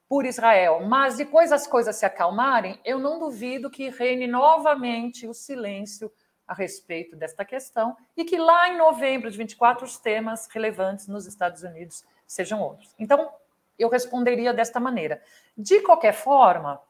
[0.09, 0.81] por Israel.
[0.87, 6.13] Mas depois as coisas se acalmarem, eu não duvido que reine novamente o silêncio
[6.47, 11.27] a respeito desta questão e que lá em novembro de 24 os temas relevantes nos
[11.27, 12.95] Estados Unidos sejam outros.
[12.99, 13.31] Então,
[13.79, 15.23] eu responderia desta maneira.
[15.57, 16.81] De qualquer forma,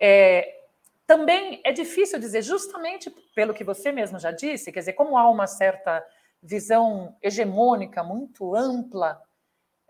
[0.00, 0.60] é,
[1.06, 5.28] também é difícil dizer, justamente pelo que você mesmo já disse, quer dizer, como há
[5.28, 6.04] uma certa
[6.42, 9.20] visão hegemônica muito ampla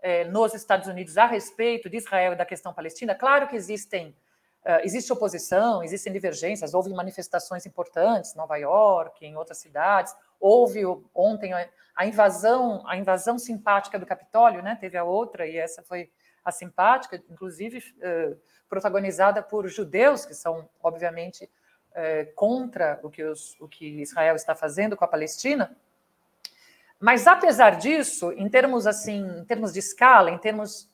[0.01, 3.15] é, nos Estados Unidos a respeito de Israel e da questão palestina.
[3.15, 4.15] Claro que existem
[4.63, 10.15] Uh, existe oposição, existem divergências, houve manifestações importantes em Nova York, em outras cidades.
[10.39, 10.83] Houve
[11.15, 11.51] ontem
[11.95, 14.77] a invasão, a invasão simpática do Capitólio, né?
[14.79, 16.11] Teve a outra e essa foi
[16.45, 18.37] a simpática, inclusive uh,
[18.69, 24.53] protagonizada por judeus que são obviamente uh, contra o que, os, o que Israel está
[24.53, 25.75] fazendo com a Palestina.
[26.99, 30.87] Mas apesar disso, em termos assim, em termos de escala, em termos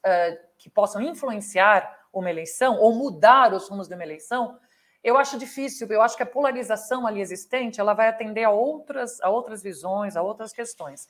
[0.57, 4.57] que possam influenciar uma eleição ou mudar os rumos de uma eleição,
[5.03, 5.87] eu acho difícil.
[5.89, 10.15] Eu acho que a polarização ali existente ela vai atender a outras, a outras visões,
[10.15, 11.07] a outras questões.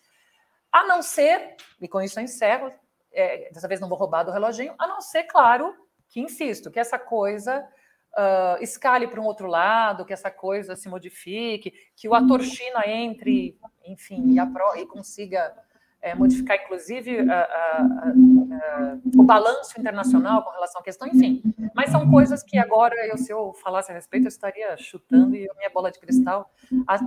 [0.71, 2.71] A não ser, e com isso eu encerro,
[3.11, 5.73] é, dessa vez não vou roubar do reloginho, a não ser, claro,
[6.09, 7.67] que insisto, que essa coisa
[8.13, 12.83] uh, escale para um outro lado, que essa coisa se modifique, que o ator China
[12.85, 15.55] entre, enfim, e, a, e consiga
[16.01, 21.41] é, modificar, inclusive, a, a, a, o balanço internacional com relação à questão, enfim.
[21.75, 25.49] Mas são coisas que agora, eu, se eu falasse a respeito, eu estaria chutando e
[25.49, 26.51] a minha bola de cristal,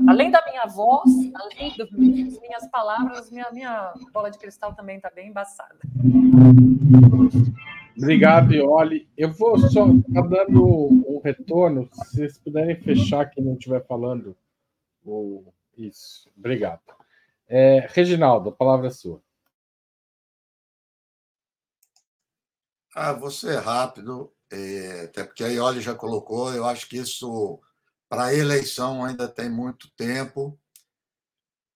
[0.07, 1.91] além da minha voz, além das
[2.41, 5.77] minhas palavras, minha, minha bola de cristal também está bem embaçada.
[7.97, 9.09] Obrigado, Ioli.
[9.17, 14.37] Eu vou só tá dando um retorno, se vocês puderem fechar quem não estiver falando.
[15.77, 17.00] Isso, obrigado.
[17.53, 19.21] É, Reginaldo, a palavra é sua.
[22.95, 27.61] Ah, vou ser rápido, é, até porque a Ioli já colocou, eu acho que isso,
[28.09, 30.57] para a eleição, ainda tem muito tempo.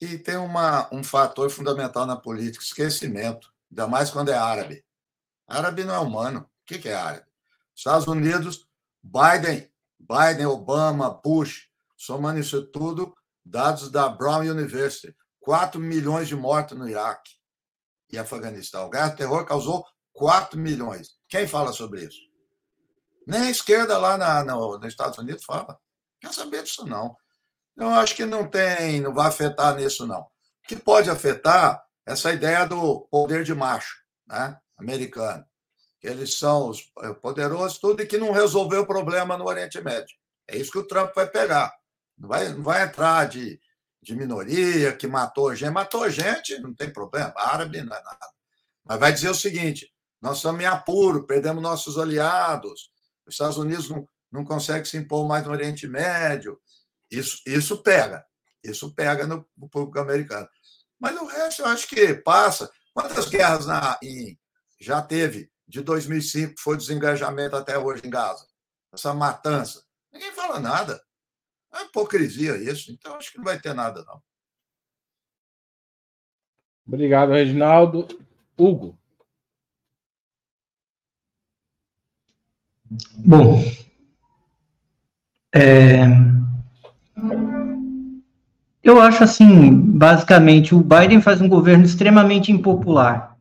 [0.01, 4.85] E tem uma, um fator fundamental na política, esquecimento, ainda mais quando é árabe.
[5.49, 6.49] Árabe não é humano.
[6.62, 7.27] O que é árabe?
[7.75, 8.68] Estados Unidos,
[9.03, 9.68] Biden,
[9.99, 13.12] Biden, Obama, Bush, somando isso tudo,
[13.45, 15.14] dados da Brown University.
[15.45, 17.32] 4 milhões de mortos no Iraque
[18.11, 18.88] e Afeganistão.
[18.88, 19.84] O terror causou
[20.14, 21.11] 4 milhões.
[21.28, 22.20] Quem fala sobre isso?
[23.26, 25.78] Nem a esquerda lá na, no, nos Estados Unidos fala.
[26.18, 27.14] Quer saber disso, não.
[27.76, 30.22] Eu acho que não tem, não vai afetar nisso, não.
[30.22, 30.28] O
[30.66, 34.59] que pode afetar essa ideia do poder de macho, né?
[34.78, 35.45] americano.
[36.03, 40.14] Eles são os é, poderosos, tudo, e que não resolveu o problema no Oriente Médio.
[40.49, 41.70] É isso que o Trump vai pegar.
[42.16, 43.61] Não vai, não vai entrar de
[44.05, 45.72] de minoria, que matou gente.
[45.72, 48.26] Matou gente, não tem problema, árabe não é nada.
[48.84, 49.90] Mas vai dizer o seguinte:
[50.20, 52.90] nós estamos em apuro, perdemos nossos aliados,
[53.26, 56.61] os Estados Unidos não, não consegue se impor mais no Oriente Médio.
[57.11, 58.24] Isso, isso pega,
[58.62, 60.48] isso pega no, no público americano.
[61.00, 62.70] Mas o resto eu acho que passa.
[62.92, 64.38] Quantas guerras na, em,
[64.80, 68.46] já teve de 2005 foi desengajamento até hoje em Gaza?
[68.92, 69.82] Essa matança.
[70.12, 71.02] Ninguém fala nada.
[71.75, 74.22] É hipocrisia isso, então acho que não vai ter nada, não.
[76.87, 78.07] Obrigado, Reginaldo.
[78.57, 78.97] Hugo.
[83.18, 83.61] Bom,
[85.53, 86.05] é...
[88.83, 93.37] eu acho assim, basicamente, o Biden faz um governo extremamente impopular.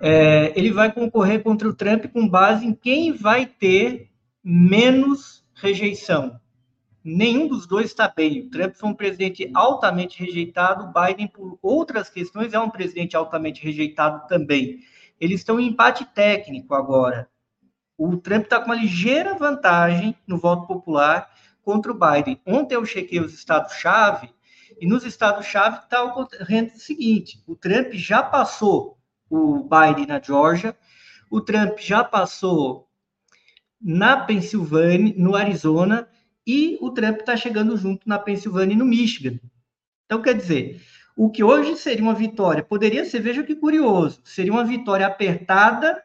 [0.00, 4.10] É, ele vai concorrer contra o Trump com base em quem vai ter
[4.44, 6.39] menos rejeição
[7.04, 8.40] nenhum dos dois está bem.
[8.40, 13.62] O Trump foi um presidente altamente rejeitado, Biden, por outras questões, é um presidente altamente
[13.62, 14.80] rejeitado também.
[15.20, 17.28] Eles estão em empate técnico agora.
[17.96, 21.30] O Trump está com uma ligeira vantagem no voto popular
[21.62, 22.40] contra o Biden.
[22.46, 24.30] Ontem eu chequei os estados-chave,
[24.80, 28.98] e nos estados-chave está ocorrendo o seguinte: o Trump já passou
[29.28, 30.74] o Biden na Georgia,
[31.30, 32.88] o Trump já passou
[33.80, 36.08] na Pensilvânia, no Arizona,
[36.50, 39.38] e o Trump está chegando junto na Pensilvânia e no Michigan.
[40.04, 40.82] Então, quer dizer,
[41.16, 46.02] o que hoje seria uma vitória, poderia ser, veja que curioso, seria uma vitória apertada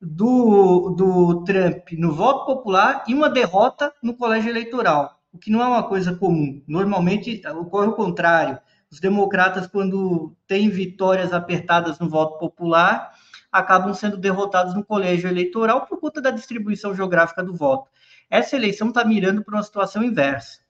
[0.00, 5.60] do, do Trump no voto popular e uma derrota no colégio eleitoral, o que não
[5.60, 6.62] é uma coisa comum.
[6.68, 8.58] Normalmente ocorre o contrário.
[8.90, 13.12] Os democratas, quando têm vitórias apertadas no voto popular,
[13.50, 17.88] acabam sendo derrotados no colégio eleitoral por conta da distribuição geográfica do voto.
[18.30, 20.60] Essa eleição está mirando para uma situação inversa.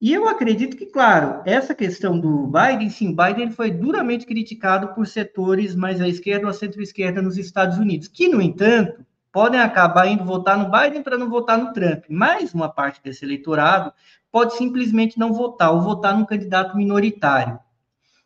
[0.00, 5.04] E eu acredito que, claro, essa questão do Biden, sim, Biden foi duramente criticado por
[5.04, 10.06] setores mais à esquerda ou à centro-esquerda nos Estados Unidos, que, no entanto, podem acabar
[10.06, 12.04] indo votar no Biden para não votar no Trump.
[12.08, 13.92] Mas uma parte desse eleitorado
[14.30, 17.58] pode simplesmente não votar, ou votar num candidato minoritário.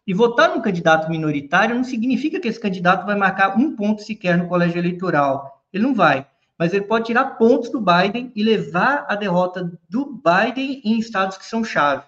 [0.07, 4.37] E votar num candidato minoritário não significa que esse candidato vai marcar um ponto sequer
[4.37, 5.65] no colégio eleitoral.
[5.73, 6.27] Ele não vai
[6.59, 11.37] mas ele pode tirar pontos do Biden e levar a derrota do Biden em estados
[11.37, 12.05] que são chave.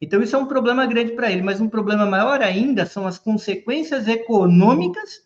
[0.00, 3.18] Então, isso é um problema grande para ele, mas um problema maior ainda são as
[3.18, 5.22] consequências econômicas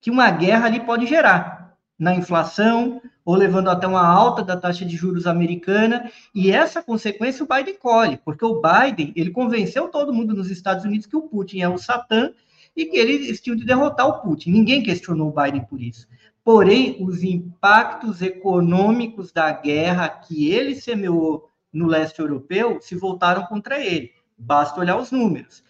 [0.00, 4.84] que uma guerra ali pode gerar na inflação, ou levando até uma alta da taxa
[4.84, 10.12] de juros americana, e essa consequência o Biden colhe, porque o Biden, ele convenceu todo
[10.12, 12.32] mundo nos Estados Unidos que o Putin é o Satã
[12.76, 14.50] e que eles tinham de derrotar o Putin.
[14.50, 16.06] Ninguém questionou o Biden por isso.
[16.44, 23.82] Porém, os impactos econômicos da guerra que ele semeou no leste europeu se voltaram contra
[23.82, 24.12] ele.
[24.36, 25.64] Basta olhar os números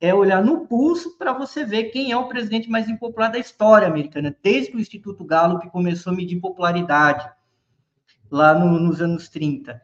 [0.00, 3.88] é olhar no pulso para você ver quem é o presidente mais impopular da história
[3.88, 7.28] americana, desde que o Instituto Gallup começou a medir popularidade,
[8.30, 9.80] lá no, nos anos 30.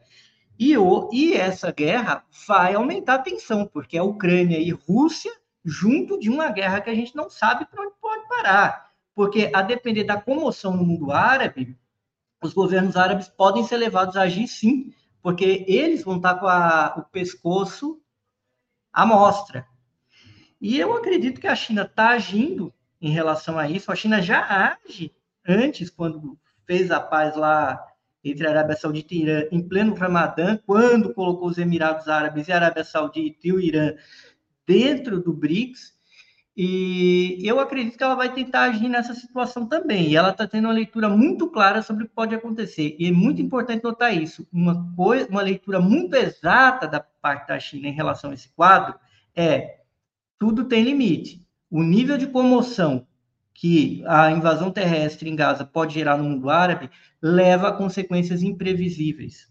[0.57, 5.33] E, o, e essa guerra vai aumentar a tensão, porque é Ucrânia e Rússia
[5.65, 8.84] junto de uma guerra que a gente não sabe para onde pode parar.
[9.15, 11.77] Porque, a depender da comoção no mundo árabe,
[12.43, 16.95] os governos árabes podem ser levados a agir sim, porque eles vão estar com a,
[16.97, 17.99] o pescoço
[18.93, 19.65] à mostra.
[20.61, 23.91] E eu acredito que a China está agindo em relação a isso.
[23.91, 25.13] A China já age
[25.47, 27.83] antes, quando fez a paz lá
[28.23, 32.51] entre a Arábia Saudita e Irã, em pleno Ramadã, quando colocou os Emirados Árabes e
[32.51, 33.93] a Arábia Saudita e o Irã
[34.65, 35.93] dentro do BRICS.
[36.57, 40.09] E eu acredito que ela vai tentar agir nessa situação também.
[40.09, 42.95] E ela está tendo uma leitura muito clara sobre o que pode acontecer.
[42.97, 44.47] E é muito importante notar isso.
[44.53, 48.95] Uma, coisa, uma leitura muito exata da parte da China em relação a esse quadro
[49.35, 49.81] é
[50.39, 51.45] tudo tem limite.
[51.69, 53.05] O nível de comoção
[53.53, 56.89] que a invasão terrestre em Gaza pode gerar no mundo árabe
[57.21, 59.49] leva a consequências imprevisíveis.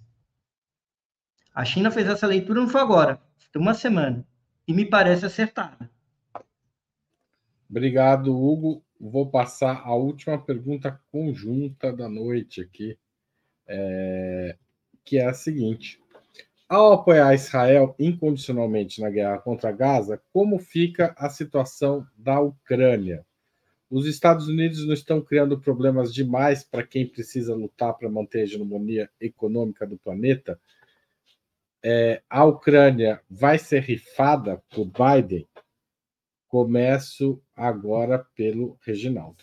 [1.54, 3.20] A China fez essa leitura não foi agora,
[3.52, 4.26] tem uma semana,
[4.66, 5.90] e me parece acertada.
[7.74, 8.84] Obrigado, Hugo.
[9.00, 12.96] Vou passar a última pergunta conjunta da noite aqui,
[13.66, 14.56] é...
[15.04, 16.00] que é a seguinte:
[16.68, 23.26] ao apoiar Israel incondicionalmente na guerra contra Gaza, como fica a situação da Ucrânia?
[23.90, 28.44] Os Estados Unidos não estão criando problemas demais para quem precisa lutar para manter a
[28.44, 30.60] hegemonia econômica do planeta?
[31.82, 35.44] É, a Ucrânia vai ser rifada por Biden?
[36.54, 39.42] Começo agora pelo Reginaldo.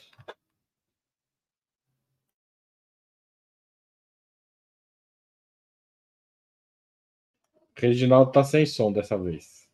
[7.75, 9.69] Reginaldo está sem som dessa vez.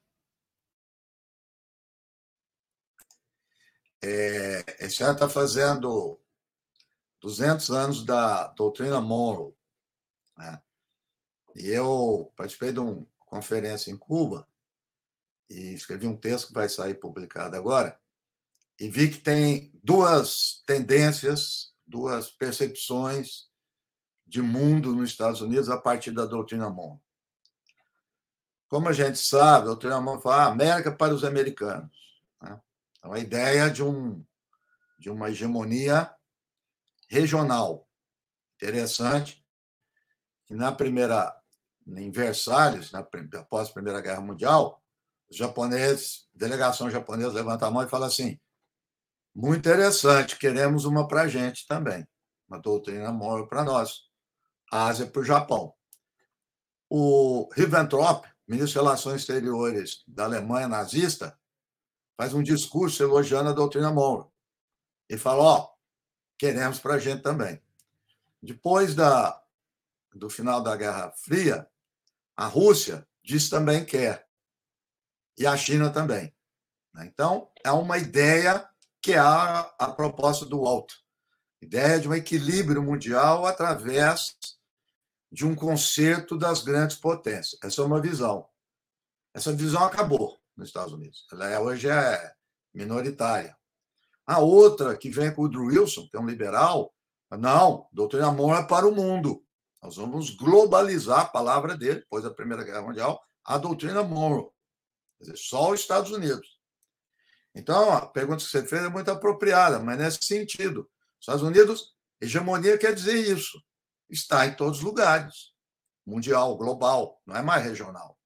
[4.04, 6.20] É, esse ano está fazendo
[7.22, 9.56] 200 anos da doutrina Monroe.
[10.36, 10.60] Né?
[11.56, 14.47] E eu participei de uma conferência em Cuba
[15.50, 17.98] e escrevi um texto que vai sair publicado agora
[18.80, 23.48] e vi que tem duas tendências, duas percepções
[24.26, 27.00] de mundo nos Estados Unidos a partir da doutrina Monroe.
[28.68, 32.22] Como a gente sabe, o doutor Amon fala ah, América para os americanos.
[32.42, 32.60] Né?
[32.98, 34.24] Então, a ideia de, um,
[35.00, 36.14] de uma hegemonia
[37.08, 37.88] regional.
[38.56, 39.46] Interessante
[40.46, 41.34] que na primeira,
[41.88, 44.84] em Versalhes, na, após a Primeira Guerra Mundial,
[45.30, 48.40] japoneses, delegação japonesa levanta a mão e fala assim:
[49.36, 52.08] muito interessante, queremos uma para a gente também,
[52.48, 54.08] uma doutrina móvel para nós,
[54.72, 55.74] Ásia para o Japão.
[56.90, 61.38] O Ribbentrop, ministro de Relações Exteriores da Alemanha nazista,
[62.18, 64.26] faz um discurso elogiando a doutrina Monroe.
[65.10, 65.70] E fala: Ó, oh,
[66.38, 67.62] queremos para a gente também.
[68.42, 69.42] Depois da,
[70.14, 71.68] do final da Guerra Fria,
[72.36, 74.27] a Rússia diz também quer.
[75.38, 76.34] E a China também.
[77.00, 78.68] Então, é uma ideia
[79.02, 80.96] que é a, a proposta do alto.
[81.62, 84.36] Ideia de um equilíbrio mundial através
[85.32, 87.60] de um concerto das grandes potências.
[87.64, 88.48] Essa é uma visão.
[89.34, 91.28] Essa visão acabou nos Estados Unidos.
[91.32, 92.34] Ela é, hoje é
[92.74, 93.56] minoritária.
[94.26, 96.94] A outra, que vem com o Drew Wilson, que é um liberal,
[97.32, 99.44] não, doutrina Monroe é para o mundo.
[99.82, 104.50] Nós vamos globalizar a palavra dele, depois da Primeira Guerra Mundial, a doutrina Monroe.
[105.20, 106.58] Dizer, só os Estados Unidos.
[107.56, 110.90] Então, a pergunta que você fez é muito apropriada, mas nesse sentido.
[111.20, 113.62] Estados Unidos, hegemonia quer dizer isso
[114.10, 115.54] está em todos os lugares
[116.06, 118.18] mundial, global, não é mais regional.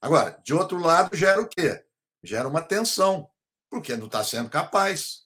[0.00, 1.84] Agora, de outro lado, gera o quê?
[2.22, 3.30] Gera uma tensão,
[3.68, 5.24] porque não está sendo capaz.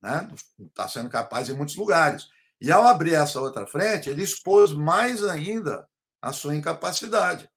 [0.00, 0.26] Né?
[0.58, 2.28] Não está sendo capaz em muitos lugares.
[2.58, 5.86] E ao abrir essa outra frente, ele expôs mais ainda
[6.22, 7.50] a sua incapacidade.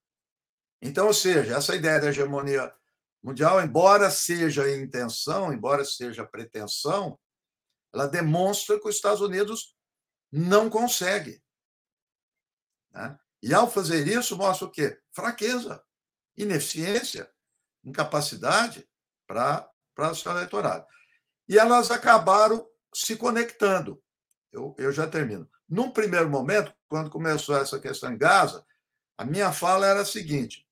[0.86, 2.72] Então, ou seja, essa ideia da hegemonia
[3.24, 7.20] mundial, embora seja intenção, embora seja pretensão,
[7.92, 9.76] ela demonstra que os Estados Unidos
[10.32, 11.42] não consegue.
[12.92, 13.18] Né?
[13.42, 15.00] E ao fazer isso, mostra o quê?
[15.12, 15.84] Fraqueza,
[16.38, 17.34] ineficiência,
[17.84, 18.88] incapacidade
[19.26, 19.68] para
[19.98, 20.86] o seu eleitorado.
[21.50, 22.64] E elas acabaram
[22.94, 24.04] se conectando.
[24.52, 25.50] eu, eu já termino.
[25.68, 28.64] Num primeiro momento, quando começou essa questão em Gaza,
[29.18, 30.65] a minha fala era a seguinte: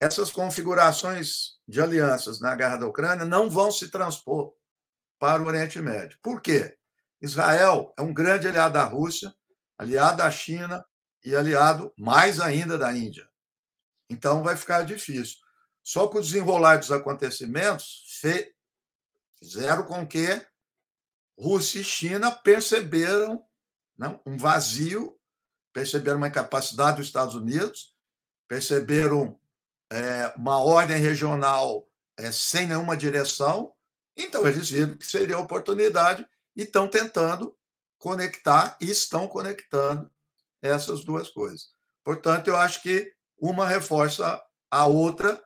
[0.00, 4.54] essas configurações de alianças na guerra da Ucrânia não vão se transpor
[5.18, 6.18] para o Oriente Médio.
[6.22, 6.76] Por quê?
[7.20, 9.34] Israel é um grande aliado da Rússia,
[9.76, 10.84] aliado da China
[11.24, 13.28] e aliado mais ainda da Índia.
[14.08, 15.36] Então vai ficar difícil.
[15.82, 18.04] Só que o desenrolar dos acontecimentos
[19.38, 20.40] fizeram com que
[21.36, 23.44] Rússia e China perceberam
[23.96, 25.18] né, um vazio,
[25.72, 27.96] perceberam uma incapacidade dos Estados Unidos,
[28.46, 29.38] perceberam
[29.90, 31.86] é, uma ordem regional
[32.16, 33.72] é, sem nenhuma direção,
[34.16, 36.26] então eles viram que seria a oportunidade
[36.56, 37.56] e estão tentando
[37.98, 40.10] conectar e estão conectando
[40.60, 41.72] essas duas coisas.
[42.04, 45.42] Portanto, eu acho que uma reforça a outra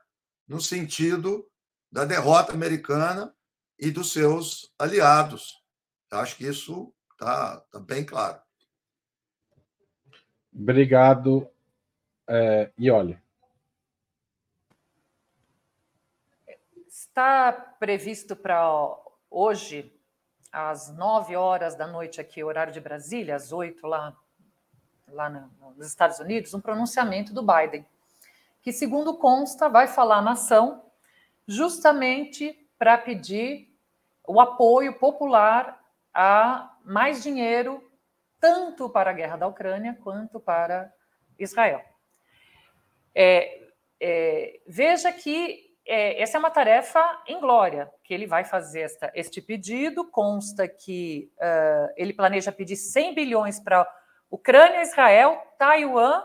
[0.47, 1.47] no sentido
[1.91, 3.33] da derrota americana
[3.79, 5.63] e dos seus aliados.
[6.11, 8.41] Eu acho que isso está tá bem claro.
[10.53, 11.47] Obrigado.
[12.27, 13.22] É, e olha.
[17.13, 18.67] Está previsto para
[19.29, 19.95] hoje,
[20.51, 24.17] às 9 horas da noite aqui, horário de Brasília, às 8 lá,
[25.07, 27.85] lá nos Estados Unidos, um pronunciamento do Biden,
[28.63, 30.89] que, segundo consta, vai falar na ação
[31.47, 33.71] justamente para pedir
[34.27, 35.79] o apoio popular
[36.11, 37.91] a mais dinheiro,
[38.39, 40.91] tanto para a guerra da Ucrânia quanto para
[41.37, 41.85] Israel.
[43.13, 48.81] É, é, veja que é, essa é uma tarefa em glória, que ele vai fazer
[48.81, 50.09] esta, este pedido.
[50.09, 53.87] Consta que uh, ele planeja pedir 100 bilhões para
[54.29, 56.23] Ucrânia, Israel, Taiwan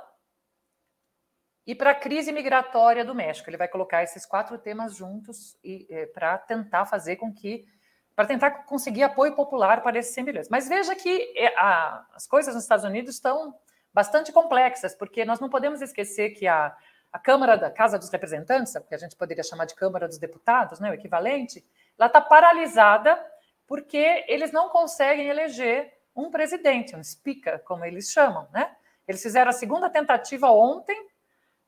[1.66, 3.50] e para a crise migratória do México.
[3.50, 7.66] Ele vai colocar esses quatro temas juntos e é, para tentar fazer com que
[8.14, 10.48] para tentar conseguir apoio popular para esses 100 bilhões.
[10.48, 13.54] Mas veja que é, a, as coisas nos Estados Unidos estão
[13.94, 16.76] bastante complexas, porque nós não podemos esquecer que a
[17.12, 20.78] a Câmara da Casa dos Representantes, que a gente poderia chamar de Câmara dos Deputados,
[20.80, 21.64] né, o equivalente,
[21.98, 23.18] ela está paralisada
[23.66, 28.74] porque eles não conseguem eleger um presidente, um speaker, como eles chamam, né?
[29.06, 31.08] Eles fizeram a segunda tentativa ontem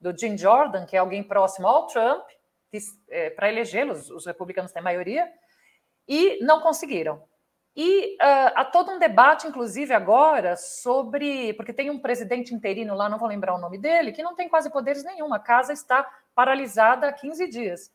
[0.01, 2.27] do Jim Jordan, que é alguém próximo ao Trump,
[3.09, 5.31] é, para elegê-los, os republicanos têm maioria,
[6.09, 7.23] e não conseguiram.
[7.77, 11.55] E uh, há todo um debate, inclusive agora, sobre.
[11.55, 14.49] Porque tem um presidente interino lá, não vou lembrar o nome dele, que não tem
[14.49, 15.33] quase poderes nenhum.
[15.33, 17.93] A casa está paralisada há 15 dias.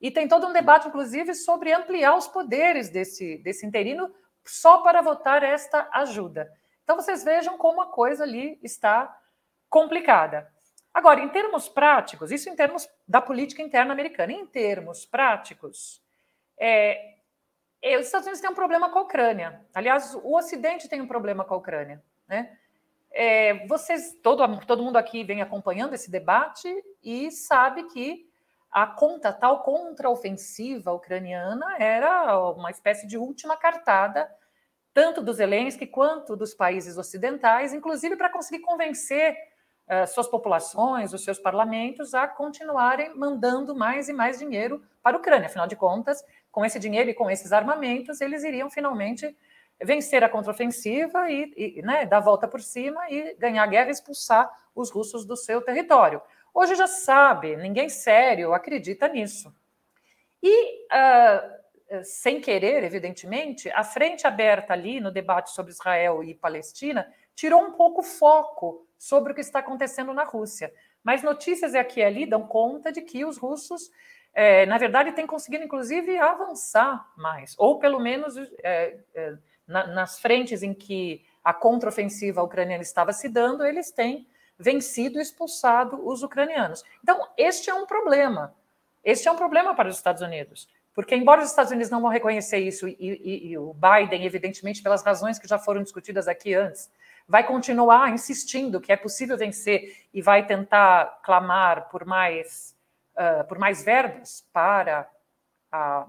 [0.00, 4.12] E tem todo um debate, inclusive, sobre ampliar os poderes desse, desse interino
[4.44, 6.50] só para votar esta ajuda.
[6.82, 9.14] Então, vocês vejam como a coisa ali está
[9.68, 10.50] complicada.
[10.94, 16.02] Agora, em termos práticos, isso em termos da política interna americana, em termos práticos,
[16.58, 17.17] é,
[17.82, 19.64] os Estados Unidos têm um problema com a Ucrânia.
[19.74, 22.02] Aliás, o Ocidente tem um problema com a Ucrânia.
[22.26, 22.56] Né?
[23.10, 26.68] É, vocês, todo, todo mundo aqui vem acompanhando esse debate
[27.02, 28.28] e sabe que
[28.70, 34.30] a conta tal contraofensiva ucraniana era uma espécie de última cartada,
[34.92, 39.34] tanto dos Zelensky quanto dos países ocidentais, inclusive para conseguir convencer
[39.88, 45.20] uh, suas populações, os seus parlamentos, a continuarem mandando mais e mais dinheiro para a
[45.20, 45.46] Ucrânia.
[45.46, 46.22] Afinal de contas,
[46.58, 49.32] com esse dinheiro e com esses armamentos, eles iriam finalmente
[49.80, 53.90] vencer a contraofensiva e, e né, dar a volta por cima e ganhar a guerra
[53.90, 56.20] e expulsar os russos do seu território.
[56.52, 59.54] Hoje já sabe, ninguém sério acredita nisso.
[60.42, 67.08] E, uh, sem querer, evidentemente, a frente aberta ali no debate sobre Israel e Palestina
[67.36, 70.74] tirou um pouco o foco sobre o que está acontecendo na Rússia.
[71.04, 73.92] Mas notícias aqui e ali dão conta de que os russos
[74.40, 79.34] é, na verdade, tem conseguido, inclusive, avançar mais, ou pelo menos é, é,
[79.66, 85.22] na, nas frentes em que a contraofensiva ucraniana estava se dando, eles têm vencido e
[85.22, 86.84] expulsado os ucranianos.
[87.02, 88.54] Então, este é um problema.
[89.02, 90.68] Este é um problema para os Estados Unidos.
[90.94, 94.80] Porque, embora os Estados Unidos não vão reconhecer isso, e, e, e o Biden, evidentemente,
[94.84, 96.88] pelas razões que já foram discutidas aqui antes,
[97.26, 102.77] vai continuar insistindo que é possível vencer e vai tentar clamar por mais
[103.18, 105.08] uh, por mais verbas para
[105.70, 106.06] a,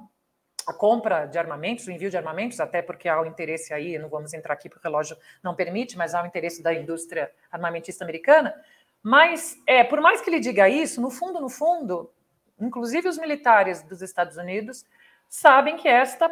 [0.67, 4.07] a, compra de armamentos, o envio de armamentos, até porque há o interesse aí, não
[4.07, 8.03] vamos entrar aqui porque o relógio não permite, mas há o interesse da indústria armamentista
[8.03, 8.53] americana.
[9.01, 12.11] Mas, é, por mais que ele diga isso, no fundo, no fundo,
[12.59, 14.85] inclusive os militares dos Estados Unidos
[15.27, 16.29] sabem que esta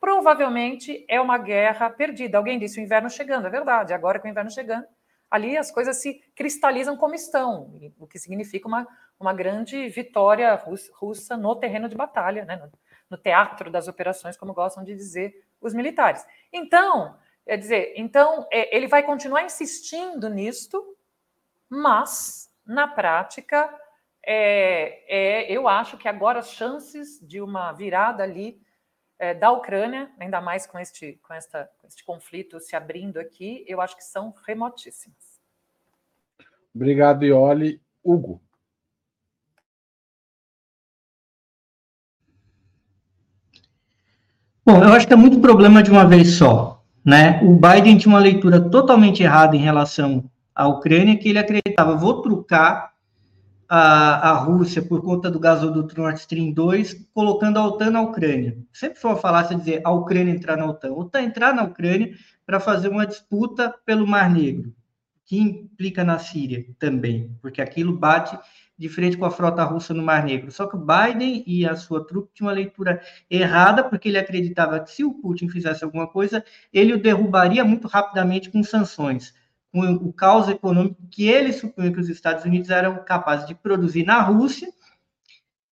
[0.00, 2.38] provavelmente é uma guerra perdida.
[2.38, 3.92] Alguém disse o inverno chegando, é verdade.
[3.92, 4.86] Agora que o inverno chegando,
[5.30, 8.86] ali as coisas se cristalizam como estão, o que significa uma,
[9.18, 10.54] uma grande vitória
[10.92, 12.56] russa no terreno de batalha, né?
[12.56, 12.72] no,
[13.10, 16.24] no teatro das operações, como gostam de dizer os militares.
[16.52, 20.96] Então, Quer dizer, então, é, ele vai continuar insistindo nisto,
[21.68, 23.70] mas, na prática,
[24.24, 28.58] é, é, eu acho que agora as chances de uma virada ali
[29.24, 33.64] é, da Ucrânia, ainda mais com este, com, esta, com este conflito se abrindo aqui,
[33.66, 35.40] eu acho que são remotíssimas.
[36.74, 37.80] Obrigado, Ioli.
[38.02, 38.42] Hugo.
[44.66, 46.82] Bom, eu acho que é muito problema de uma vez só.
[47.04, 47.40] Né?
[47.42, 52.22] O Biden tinha uma leitura totalmente errada em relação à Ucrânia, que ele acreditava, vou
[52.22, 52.93] trucar
[53.68, 58.56] a, a Rússia por conta do gasoduto Nord Stream 2, colocando a OTAN na Ucrânia.
[58.72, 60.90] Sempre foi uma falácia dizer a Ucrânia entrar na OTAN.
[60.90, 62.14] A OTAN entrar na Ucrânia
[62.46, 64.74] para fazer uma disputa pelo Mar Negro,
[65.24, 68.38] que implica na Síria também, porque aquilo bate
[68.76, 70.50] de frente com a frota russa no Mar Negro.
[70.50, 73.00] Só que o Biden e a sua trupe tinham uma leitura
[73.30, 77.86] errada, porque ele acreditava que se o Putin fizesse alguma coisa, ele o derrubaria muito
[77.86, 79.32] rapidamente com sanções,
[79.74, 84.20] o caos econômico que ele supunha que os Estados Unidos eram capazes de produzir na
[84.22, 84.72] Rússia,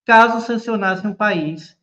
[0.05, 1.79] caso sancionasse um país.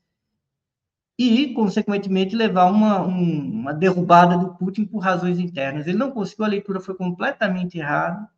[1.18, 5.86] E, consequentemente, levar uma, um, uma derrubada do Putin por razões internas.
[5.86, 8.30] Ele não conseguiu, a leitura foi completamente errada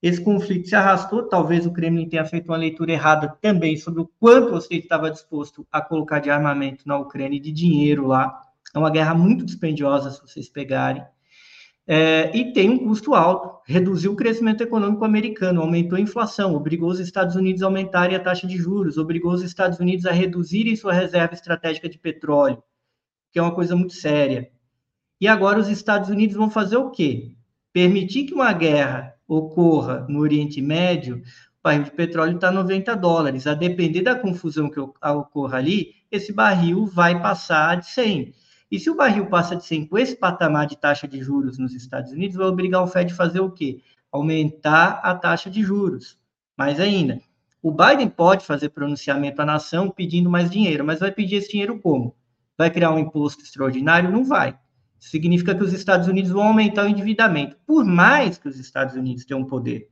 [0.00, 4.10] esse conflito se arrastou, talvez o Kremlin tenha feito uma leitura errada também sobre o
[4.20, 8.42] quanto você estava disposto a colocar de armamento na Ucrânia e de dinheiro lá.
[8.72, 11.04] É uma guerra muito dispendiosa, se vocês pegarem.
[11.90, 13.62] É, e tem um custo alto.
[13.66, 18.20] Reduziu o crescimento econômico americano, aumentou a inflação, obrigou os Estados Unidos a aumentarem a
[18.20, 22.62] taxa de juros, obrigou os Estados Unidos a reduzirem sua reserva estratégica de petróleo,
[23.32, 24.50] que é uma coisa muito séria.
[25.18, 27.34] E agora os Estados Unidos vão fazer o quê?
[27.72, 31.22] Permitir que uma guerra ocorra no Oriente Médio, o
[31.62, 33.46] barril de petróleo está 90 dólares.
[33.46, 38.34] A depender da confusão que ocorra ali, esse barril vai passar de 100.
[38.70, 41.74] E se o barril passa de 100 com esse patamar de taxa de juros nos
[41.74, 43.80] Estados Unidos, vai obrigar o Fed a fazer o quê?
[44.12, 46.18] Aumentar a taxa de juros.
[46.56, 47.20] Mais ainda,
[47.62, 51.78] o Biden pode fazer pronunciamento à nação pedindo mais dinheiro, mas vai pedir esse dinheiro
[51.80, 52.14] como?
[52.56, 54.10] Vai criar um imposto extraordinário?
[54.10, 54.58] Não vai
[54.98, 59.24] significa que os Estados Unidos vão aumentar o endividamento, por mais que os Estados Unidos
[59.24, 59.88] tenham poder,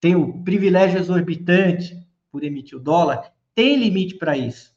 [0.00, 1.96] tem o privilégio exorbitante
[2.30, 4.71] por emitir o dólar, tem limite para isso.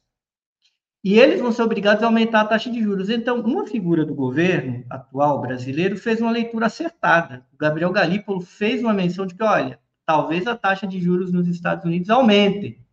[1.06, 3.08] E eles vão ser obrigados a aumentar a taxa de juros.
[3.08, 7.46] Então, uma figura do governo atual brasileiro fez uma leitura acertada.
[7.54, 11.46] O Gabriel Galípolo fez uma menção de que, olha, talvez a taxa de juros nos
[11.46, 12.84] Estados Unidos aumente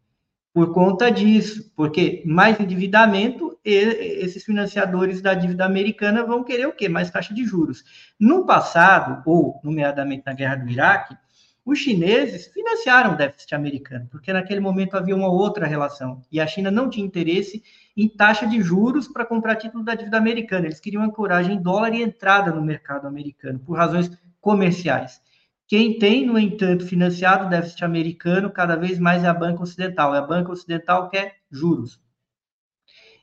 [0.54, 6.88] por conta disso, porque mais endividamento, esses financiadores da dívida americana vão querer o quê?
[6.88, 7.84] Mais taxa de juros.
[8.20, 11.18] No passado, ou nomeadamente na guerra do Iraque,
[11.66, 16.48] os chineses financiaram o déficit americano, porque naquele momento havia uma outra relação, e a
[16.48, 17.64] China não tinha interesse
[17.96, 21.94] em taxa de juros para comprar título da dívida americana, eles queriam ancoragem em dólar
[21.94, 24.12] e entrada no mercado americano, por razões
[24.42, 25.22] comerciais.
[25.66, 30.14] Quem tem, no entanto, financiado o déficit americano cada vez mais é a banca ocidental.
[30.14, 32.00] É a banca ocidental que é juros.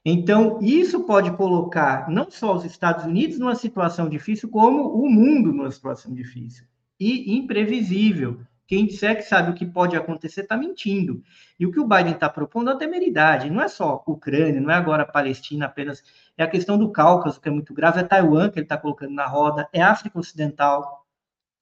[0.02, 5.52] Então, isso pode colocar não só os Estados Unidos numa situação difícil, como o mundo
[5.52, 6.64] numa situação difícil
[7.00, 8.40] e imprevisível.
[8.66, 11.20] Quem disser que sabe o que pode acontecer está mentindo.
[11.58, 13.50] E o que o Biden está propondo é a temeridade.
[13.50, 16.04] Não é só Ucrânia, não é agora Palestina apenas.
[16.38, 19.12] É a questão do Cáucaso, que é muito grave, é Taiwan, que ele está colocando
[19.12, 21.04] na roda, é África Ocidental,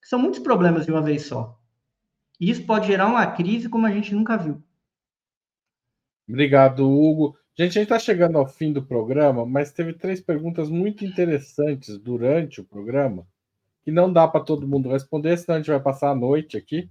[0.01, 1.57] são muitos problemas de uma vez só.
[2.39, 4.61] E isso pode gerar uma crise como a gente nunca viu.
[6.27, 7.37] Obrigado, Hugo.
[7.57, 11.97] Gente, a gente está chegando ao fim do programa, mas teve três perguntas muito interessantes
[11.97, 13.27] durante o programa,
[13.83, 16.89] que não dá para todo mundo responder, senão a gente vai passar a noite aqui.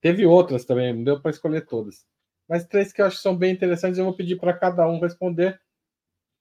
[0.00, 2.06] Teve outras também, não deu para escolher todas.
[2.48, 4.98] Mas três que eu acho que são bem interessantes, eu vou pedir para cada um
[4.98, 5.60] responder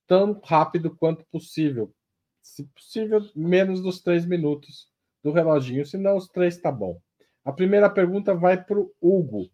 [0.07, 1.93] tão rápido quanto possível.
[2.41, 4.87] Se possível, menos dos três minutos
[5.23, 6.99] do reloginho, senão os três tá bom.
[7.45, 9.49] A primeira pergunta vai para o Hugo.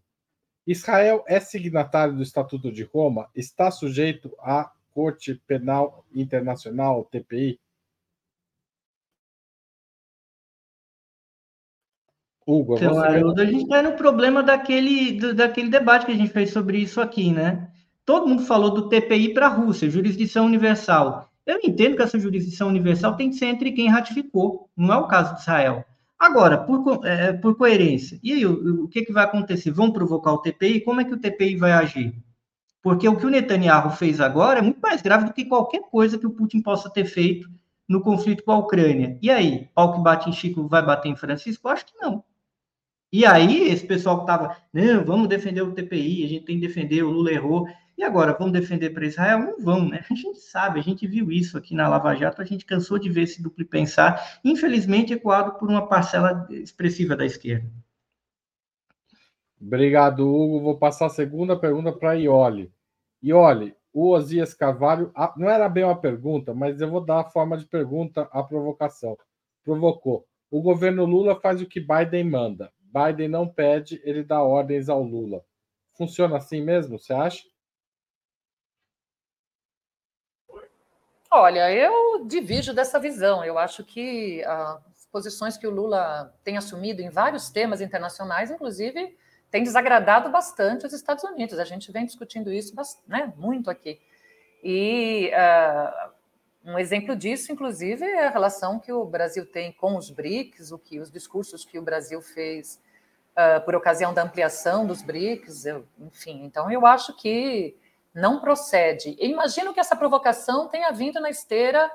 [0.66, 3.28] Israel é signatário do Estatuto de Roma?
[3.34, 7.60] Está sujeito à Corte Penal Internacional, TPI?
[12.46, 16.32] Hugo, então, Haroldo, a gente está no problema daquele, do, daquele debate que a gente
[16.32, 17.68] fez sobre isso aqui, né?
[18.04, 21.28] Todo mundo falou do TPI para a Rússia, jurisdição universal.
[21.44, 25.08] Eu entendo que essa jurisdição universal tem que ser entre quem ratificou, não é o
[25.08, 25.84] caso de Israel.
[26.16, 29.72] Agora, por, é, por coerência, e aí, o, o que, que vai acontecer?
[29.72, 30.82] Vão provocar o TPI?
[30.82, 32.14] Como é que o TPI vai agir?
[32.80, 36.16] Porque o que o Netanyahu fez agora é muito mais grave do que qualquer coisa
[36.16, 37.50] que o Putin possa ter feito
[37.88, 39.18] no conflito com a Ucrânia.
[39.20, 41.66] E aí, pau que bate em Chico vai bater em Francisco?
[41.66, 42.22] Eu acho que não.
[43.12, 46.66] E aí, esse pessoal que estava, não, vamos defender o TPI, a gente tem que
[46.66, 47.66] defender, o Lula errou.
[47.96, 49.38] E agora, vão defender para Israel?
[49.38, 50.04] Não vão, né?
[50.10, 53.08] A gente sabe, a gente viu isso aqui na Lava Jato, a gente cansou de
[53.08, 57.70] ver esse duplo pensar, infelizmente ecoado por uma parcela expressiva da esquerda.
[59.60, 60.60] Obrigado, Hugo.
[60.60, 62.70] Vou passar a segunda pergunta para Ioli.
[63.22, 67.56] Ioli, o Osias Carvalho, não era bem uma pergunta, mas eu vou dar a forma
[67.56, 69.16] de pergunta à provocação.
[69.64, 70.26] Provocou.
[70.50, 72.70] O governo Lula faz o que Biden manda.
[72.96, 75.44] Biden não pede, ele dá ordens ao Lula.
[75.92, 77.44] Funciona assim mesmo, você acha?
[81.30, 83.44] Olha, eu divido dessa visão.
[83.44, 89.14] Eu acho que as posições que o Lula tem assumido em vários temas internacionais, inclusive,
[89.50, 91.58] tem desagradado bastante os Estados Unidos.
[91.58, 92.74] A gente vem discutindo isso
[93.06, 94.00] né, muito aqui.
[94.64, 96.10] E uh,
[96.72, 100.78] um exemplo disso, inclusive, é a relação que o Brasil tem com os BRICS, o
[100.78, 102.80] que os discursos que o Brasil fez
[103.36, 106.44] uh, por ocasião da ampliação dos BRICS, eu, enfim.
[106.44, 107.76] Então, eu acho que
[108.14, 109.14] não procede.
[109.18, 111.90] Eu imagino que essa provocação tenha vindo na esteira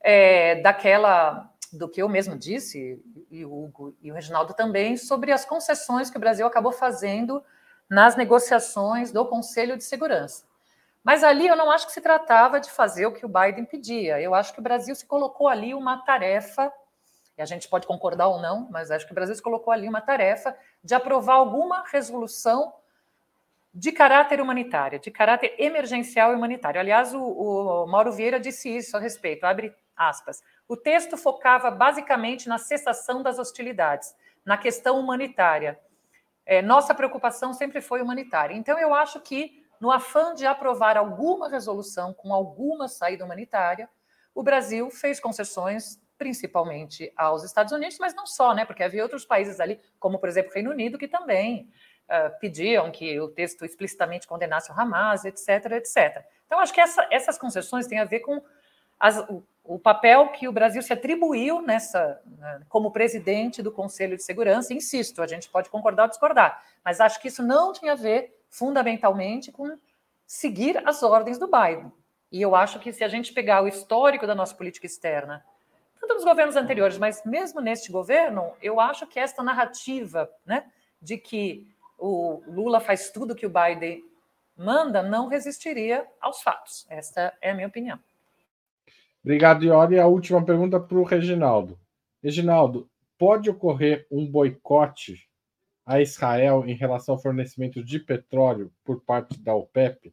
[0.00, 5.32] é, daquela do que eu mesmo disse, e o Hugo e o Reginaldo também, sobre
[5.32, 7.42] as concessões que o Brasil acabou fazendo
[7.88, 10.44] nas negociações do Conselho de Segurança.
[11.02, 14.20] Mas ali eu não acho que se tratava de fazer o que o Biden pedia.
[14.20, 16.72] Eu acho que o Brasil se colocou ali uma tarefa,
[17.36, 20.00] e a gente pode concordar ou não, mas acho que o Brasil colocou ali uma
[20.00, 22.72] tarefa de aprovar alguma resolução
[23.74, 26.80] de caráter humanitário, de caráter emergencial e humanitário.
[26.80, 30.42] Aliás, o, o Mauro Vieira disse isso a respeito, abre aspas.
[30.66, 34.14] O texto focava basicamente na cessação das hostilidades,
[34.44, 35.78] na questão humanitária.
[36.46, 38.54] É, nossa preocupação sempre foi humanitária.
[38.54, 43.90] Então, eu acho que, no afã de aprovar alguma resolução com alguma saída humanitária,
[44.34, 48.64] o Brasil fez concessões principalmente aos Estados Unidos, mas não só, né?
[48.64, 51.68] Porque havia outros países ali, como por exemplo o Reino Unido, que também
[52.06, 56.24] uh, pediam que o texto explicitamente condenasse o Hamas, etc, etc.
[56.46, 58.42] Então, acho que essa, essas concessões têm a ver com
[58.98, 64.16] as, o, o, papel que o Brasil se atribuiu nessa, né, como presidente do Conselho
[64.16, 64.72] de Segurança.
[64.72, 68.40] Insisto, a gente pode concordar ou discordar, mas acho que isso não tinha a ver
[68.48, 69.78] fundamentalmente com
[70.26, 71.92] seguir as ordens do Biden.
[72.32, 75.44] E eu acho que se a gente pegar o histórico da nossa política externa,
[76.06, 80.64] tanto nos governos anteriores, mas mesmo neste governo, eu acho que esta narrativa né,
[81.00, 81.66] de que
[81.98, 84.04] o Lula faz tudo que o Biden
[84.56, 86.86] manda, não resistiria aos fatos.
[86.88, 87.98] Esta é a minha opinião.
[89.22, 89.98] Obrigado, Iori.
[89.98, 91.78] A última pergunta para o Reginaldo.
[92.22, 92.88] Reginaldo,
[93.18, 95.28] pode ocorrer um boicote
[95.84, 100.12] a Israel em relação ao fornecimento de petróleo por parte da OPEP?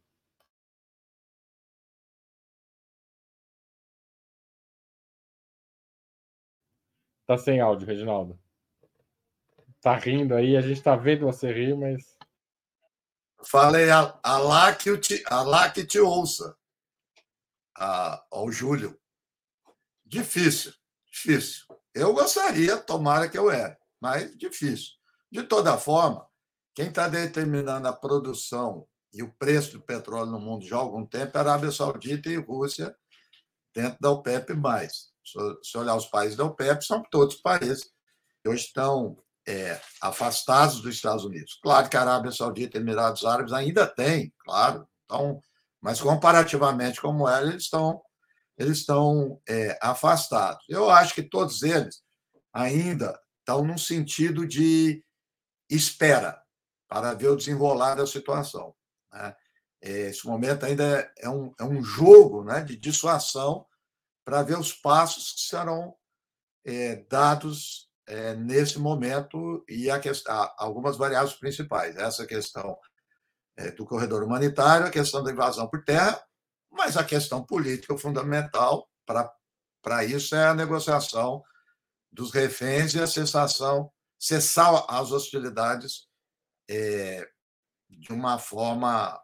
[7.26, 8.38] Tá sem áudio, Reginaldo
[9.84, 12.16] tá rindo aí, a gente tá vendo você rir, mas.
[13.44, 13.90] Falei,
[14.22, 16.56] Alá que, te, Alá que te ouça.
[17.76, 18.98] A, ao Júlio.
[20.06, 20.72] Difícil,
[21.12, 21.66] difícil.
[21.94, 24.92] Eu gostaria, tomara que eu é, mas difícil.
[25.30, 26.26] De toda forma,
[26.74, 31.04] quem está determinando a produção e o preço do petróleo no mundo já há algum
[31.04, 32.96] tempo é a Arábia Saudita e Rússia
[33.74, 34.54] dentro da OPEP+.
[35.62, 37.90] Se olhar os países da OPEP, são todos países
[38.42, 41.58] que hoje estão é, afastados dos Estados Unidos.
[41.62, 45.40] Claro que a Arábia Saudita e Emirados Árabes ainda têm, claro, então,
[45.80, 48.00] mas comparativamente como ela, eles estão,
[48.56, 50.64] eles estão é, afastados.
[50.68, 52.02] Eu acho que todos eles
[52.52, 55.04] ainda estão num sentido de
[55.68, 56.40] espera
[56.88, 58.74] para ver o desenrolar da situação.
[59.12, 59.36] Né?
[59.82, 63.66] Esse momento ainda é um, é um jogo né, de dissuasão
[64.24, 65.94] para ver os passos que serão
[66.64, 70.00] é, dados é, nesse momento e a
[70.56, 71.96] algumas variáveis principais.
[71.96, 72.78] Essa questão
[73.56, 76.22] é, do corredor humanitário, a questão da invasão por terra,
[76.70, 81.42] mas a questão política fundamental para isso é a negociação
[82.10, 86.08] dos reféns e a cessação, cessar as hostilidades
[86.66, 89.20] de uma forma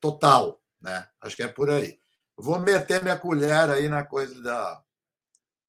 [0.00, 0.60] total.
[0.80, 1.08] Né?
[1.20, 1.99] Acho que é por aí.
[2.40, 4.82] Vou meter minha colher aí na coisa da,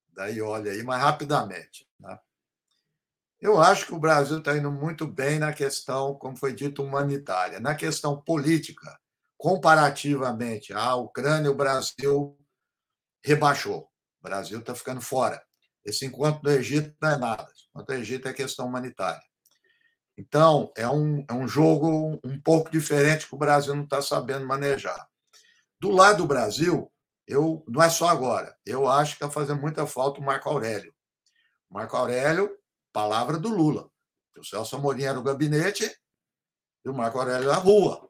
[0.08, 1.88] da Iole aí, mas rapidamente.
[1.98, 2.18] Né?
[3.40, 7.58] Eu acho que o Brasil está indo muito bem na questão, como foi dito, humanitária.
[7.58, 8.98] Na questão política,
[9.36, 12.38] comparativamente à Ucrânia, o Brasil
[13.24, 13.88] rebaixou.
[14.20, 15.42] O Brasil está ficando fora.
[15.84, 17.48] Esse encontro do Egito não é nada.
[17.70, 19.22] Enquanto o Egito é questão humanitária.
[20.16, 24.46] Então, é um, é um jogo um pouco diferente que o Brasil não está sabendo
[24.46, 25.08] manejar.
[25.82, 26.88] Do lado do Brasil,
[27.26, 28.56] eu não é só agora.
[28.64, 30.94] Eu acho que está fazendo muita falta o Marco Aurélio.
[31.68, 32.56] Marco Aurélio,
[32.92, 33.90] palavra do Lula.
[34.38, 35.92] O Celso Amorim era o gabinete
[36.84, 38.08] e o Marco Aurélio a rua.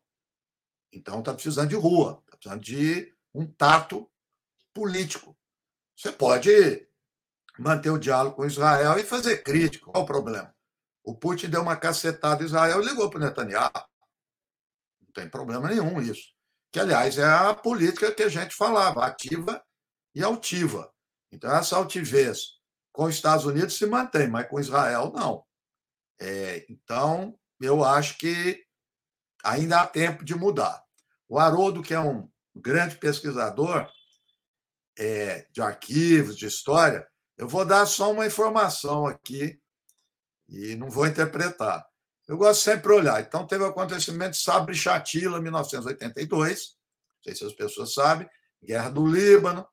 [0.93, 4.07] Então está precisando de rua, está precisando de um tato
[4.75, 5.35] político.
[5.97, 6.87] Você pode
[7.59, 9.87] manter o diálogo com Israel e fazer crítica.
[9.87, 10.55] Qual o problema?
[11.03, 13.73] O Putin deu uma cacetada em Israel e ligou para o Netanyahu.
[15.01, 16.32] Não tem problema nenhum isso.
[16.73, 19.63] Que, aliás, é a política que a gente falava, ativa
[20.15, 20.91] e altiva.
[21.31, 22.59] Então, essa altivez
[22.91, 25.45] com os Estados Unidos se mantém, mas com Israel, não.
[26.21, 28.65] É, então, eu acho que
[29.43, 30.83] ainda há tempo de mudar.
[31.29, 33.91] O Haroldo, que é um grande pesquisador
[34.99, 39.59] é, de arquivos, de história, eu vou dar só uma informação aqui
[40.49, 41.85] e não vou interpretar.
[42.29, 43.21] Eu gosto sempre de olhar.
[43.21, 46.77] Então, teve o acontecimento de Sabre Chatila, 1982,
[47.17, 48.29] não sei se as pessoas sabem,
[48.63, 49.67] Guerra do Líbano,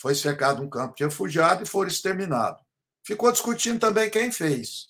[0.00, 2.62] foi cercado um campo de refugiados e foram exterminados.
[3.04, 4.88] Ficou discutindo também quem fez.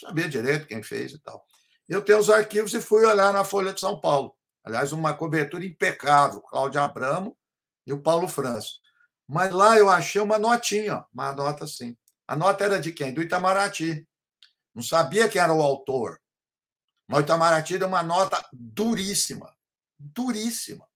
[0.00, 1.44] Sabia direito quem fez e tal.
[1.88, 4.34] Eu tenho os arquivos e fui olhar na Folha de São Paulo.
[4.64, 7.36] Aliás, uma cobertura impecável, Cláudio Abramo
[7.86, 8.70] e o Paulo França.
[9.26, 11.96] Mas lá eu achei uma notinha, uma nota assim.
[12.26, 13.12] A nota era de quem?
[13.12, 14.06] Do Itamaraty.
[14.74, 16.20] Não sabia quem era o autor.
[17.10, 19.52] Mas o Itamaraty deu uma nota duríssima.
[19.98, 20.86] Duríssima.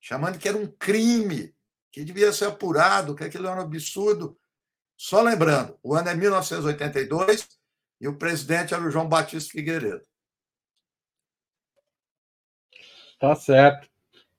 [0.00, 1.54] Chamando que era um crime,
[1.90, 4.40] que devia ser apurado, que aquilo era um absurdo.
[4.96, 7.46] Só lembrando, o ano é 1982
[8.00, 10.02] e o presidente era o João Batista Figueiredo.
[13.20, 13.88] Tá certo.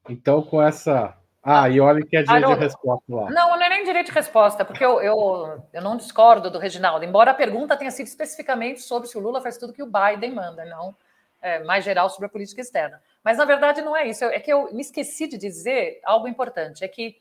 [0.09, 1.15] Então, com essa.
[1.43, 3.29] Ah, e olha que é direito de resposta lá.
[3.29, 7.03] Não, não é nem direito de resposta, porque eu, eu, eu não discordo do Reginaldo,
[7.03, 10.31] embora a pergunta tenha sido especificamente sobre se o Lula faz tudo que o Biden
[10.31, 10.95] manda, não
[11.43, 13.01] é, mais geral sobre a política externa.
[13.21, 14.23] Mas, na verdade, não é isso.
[14.23, 17.17] É que eu me esqueci de dizer algo importante: é que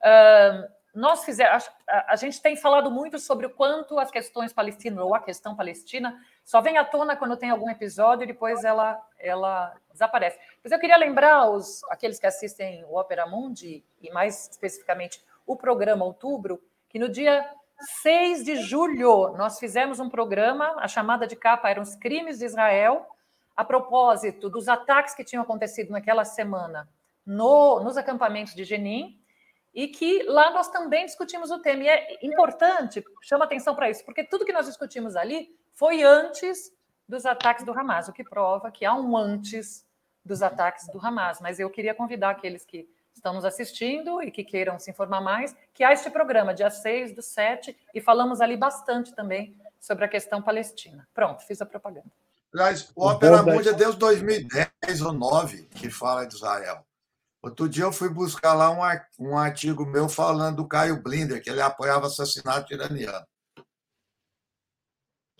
[0.00, 1.68] uh, nós fizemos.
[1.88, 5.56] A, a, gente tem falado muito sobre o quanto as questões palestinas, ou a questão
[5.56, 10.38] palestina, só vem à tona quando tem algum episódio e depois ela, ela desaparece.
[10.62, 15.56] Mas eu queria lembrar os, aqueles que assistem o Opera Mundi, e mais especificamente o
[15.56, 17.50] programa Outubro, que no dia
[18.02, 22.44] 6 de julho nós fizemos um programa, a chamada de capa eram os crimes de
[22.44, 23.06] Israel,
[23.56, 26.88] a propósito dos ataques que tinham acontecido naquela semana
[27.24, 29.18] no, nos acampamentos de Jenin,
[29.72, 31.82] e que lá nós também discutimos o tema.
[31.84, 36.72] E é importante, chama atenção para isso, porque tudo que nós discutimos ali foi antes
[37.08, 39.84] dos ataques do Hamas, o que prova que há um antes
[40.24, 41.40] dos ataques do Hamas.
[41.40, 45.54] Mas eu queria convidar aqueles que estão nos assistindo e que queiram se informar mais,
[45.72, 50.08] que há este programa, dia 6 do 7, e falamos ali bastante também sobre a
[50.08, 51.06] questão palestina.
[51.14, 52.10] Pronto, fiz a propaganda.
[52.52, 54.68] Aliás, o Opera Mundi é desde 2010
[55.00, 56.84] ou 2009 que fala de Israel.
[57.42, 61.50] Outro dia eu fui buscar lá um, um artigo meu falando do Caio Blinder, que
[61.50, 63.26] ele apoiava assassinato iraniano.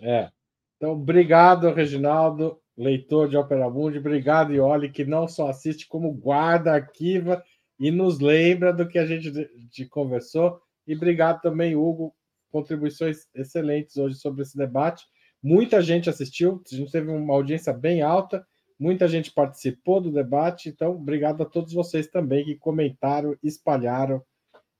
[0.05, 0.31] É.
[0.77, 3.99] Então, obrigado, Reginaldo, leitor de Opera Mundi.
[3.99, 7.43] Obrigado, Ioli, que não só assiste, como guarda, arquiva
[7.79, 10.61] e nos lembra do que a gente de, conversou.
[10.87, 12.15] E obrigado também, Hugo,
[12.51, 15.07] contribuições excelentes hoje sobre esse debate.
[15.43, 18.47] Muita gente assistiu, a gente teve uma audiência bem alta,
[18.79, 24.23] muita gente participou do debate, então obrigado a todos vocês também que comentaram, espalharam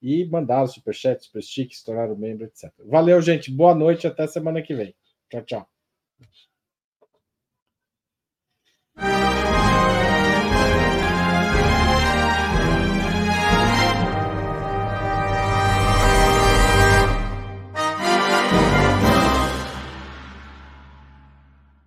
[0.03, 2.71] e mandaram superchat, superstick, estouraram membro, etc.
[2.87, 3.51] Valeu, gente.
[3.51, 4.95] Boa noite, até semana que vem.
[5.31, 5.69] Tchau, tchau.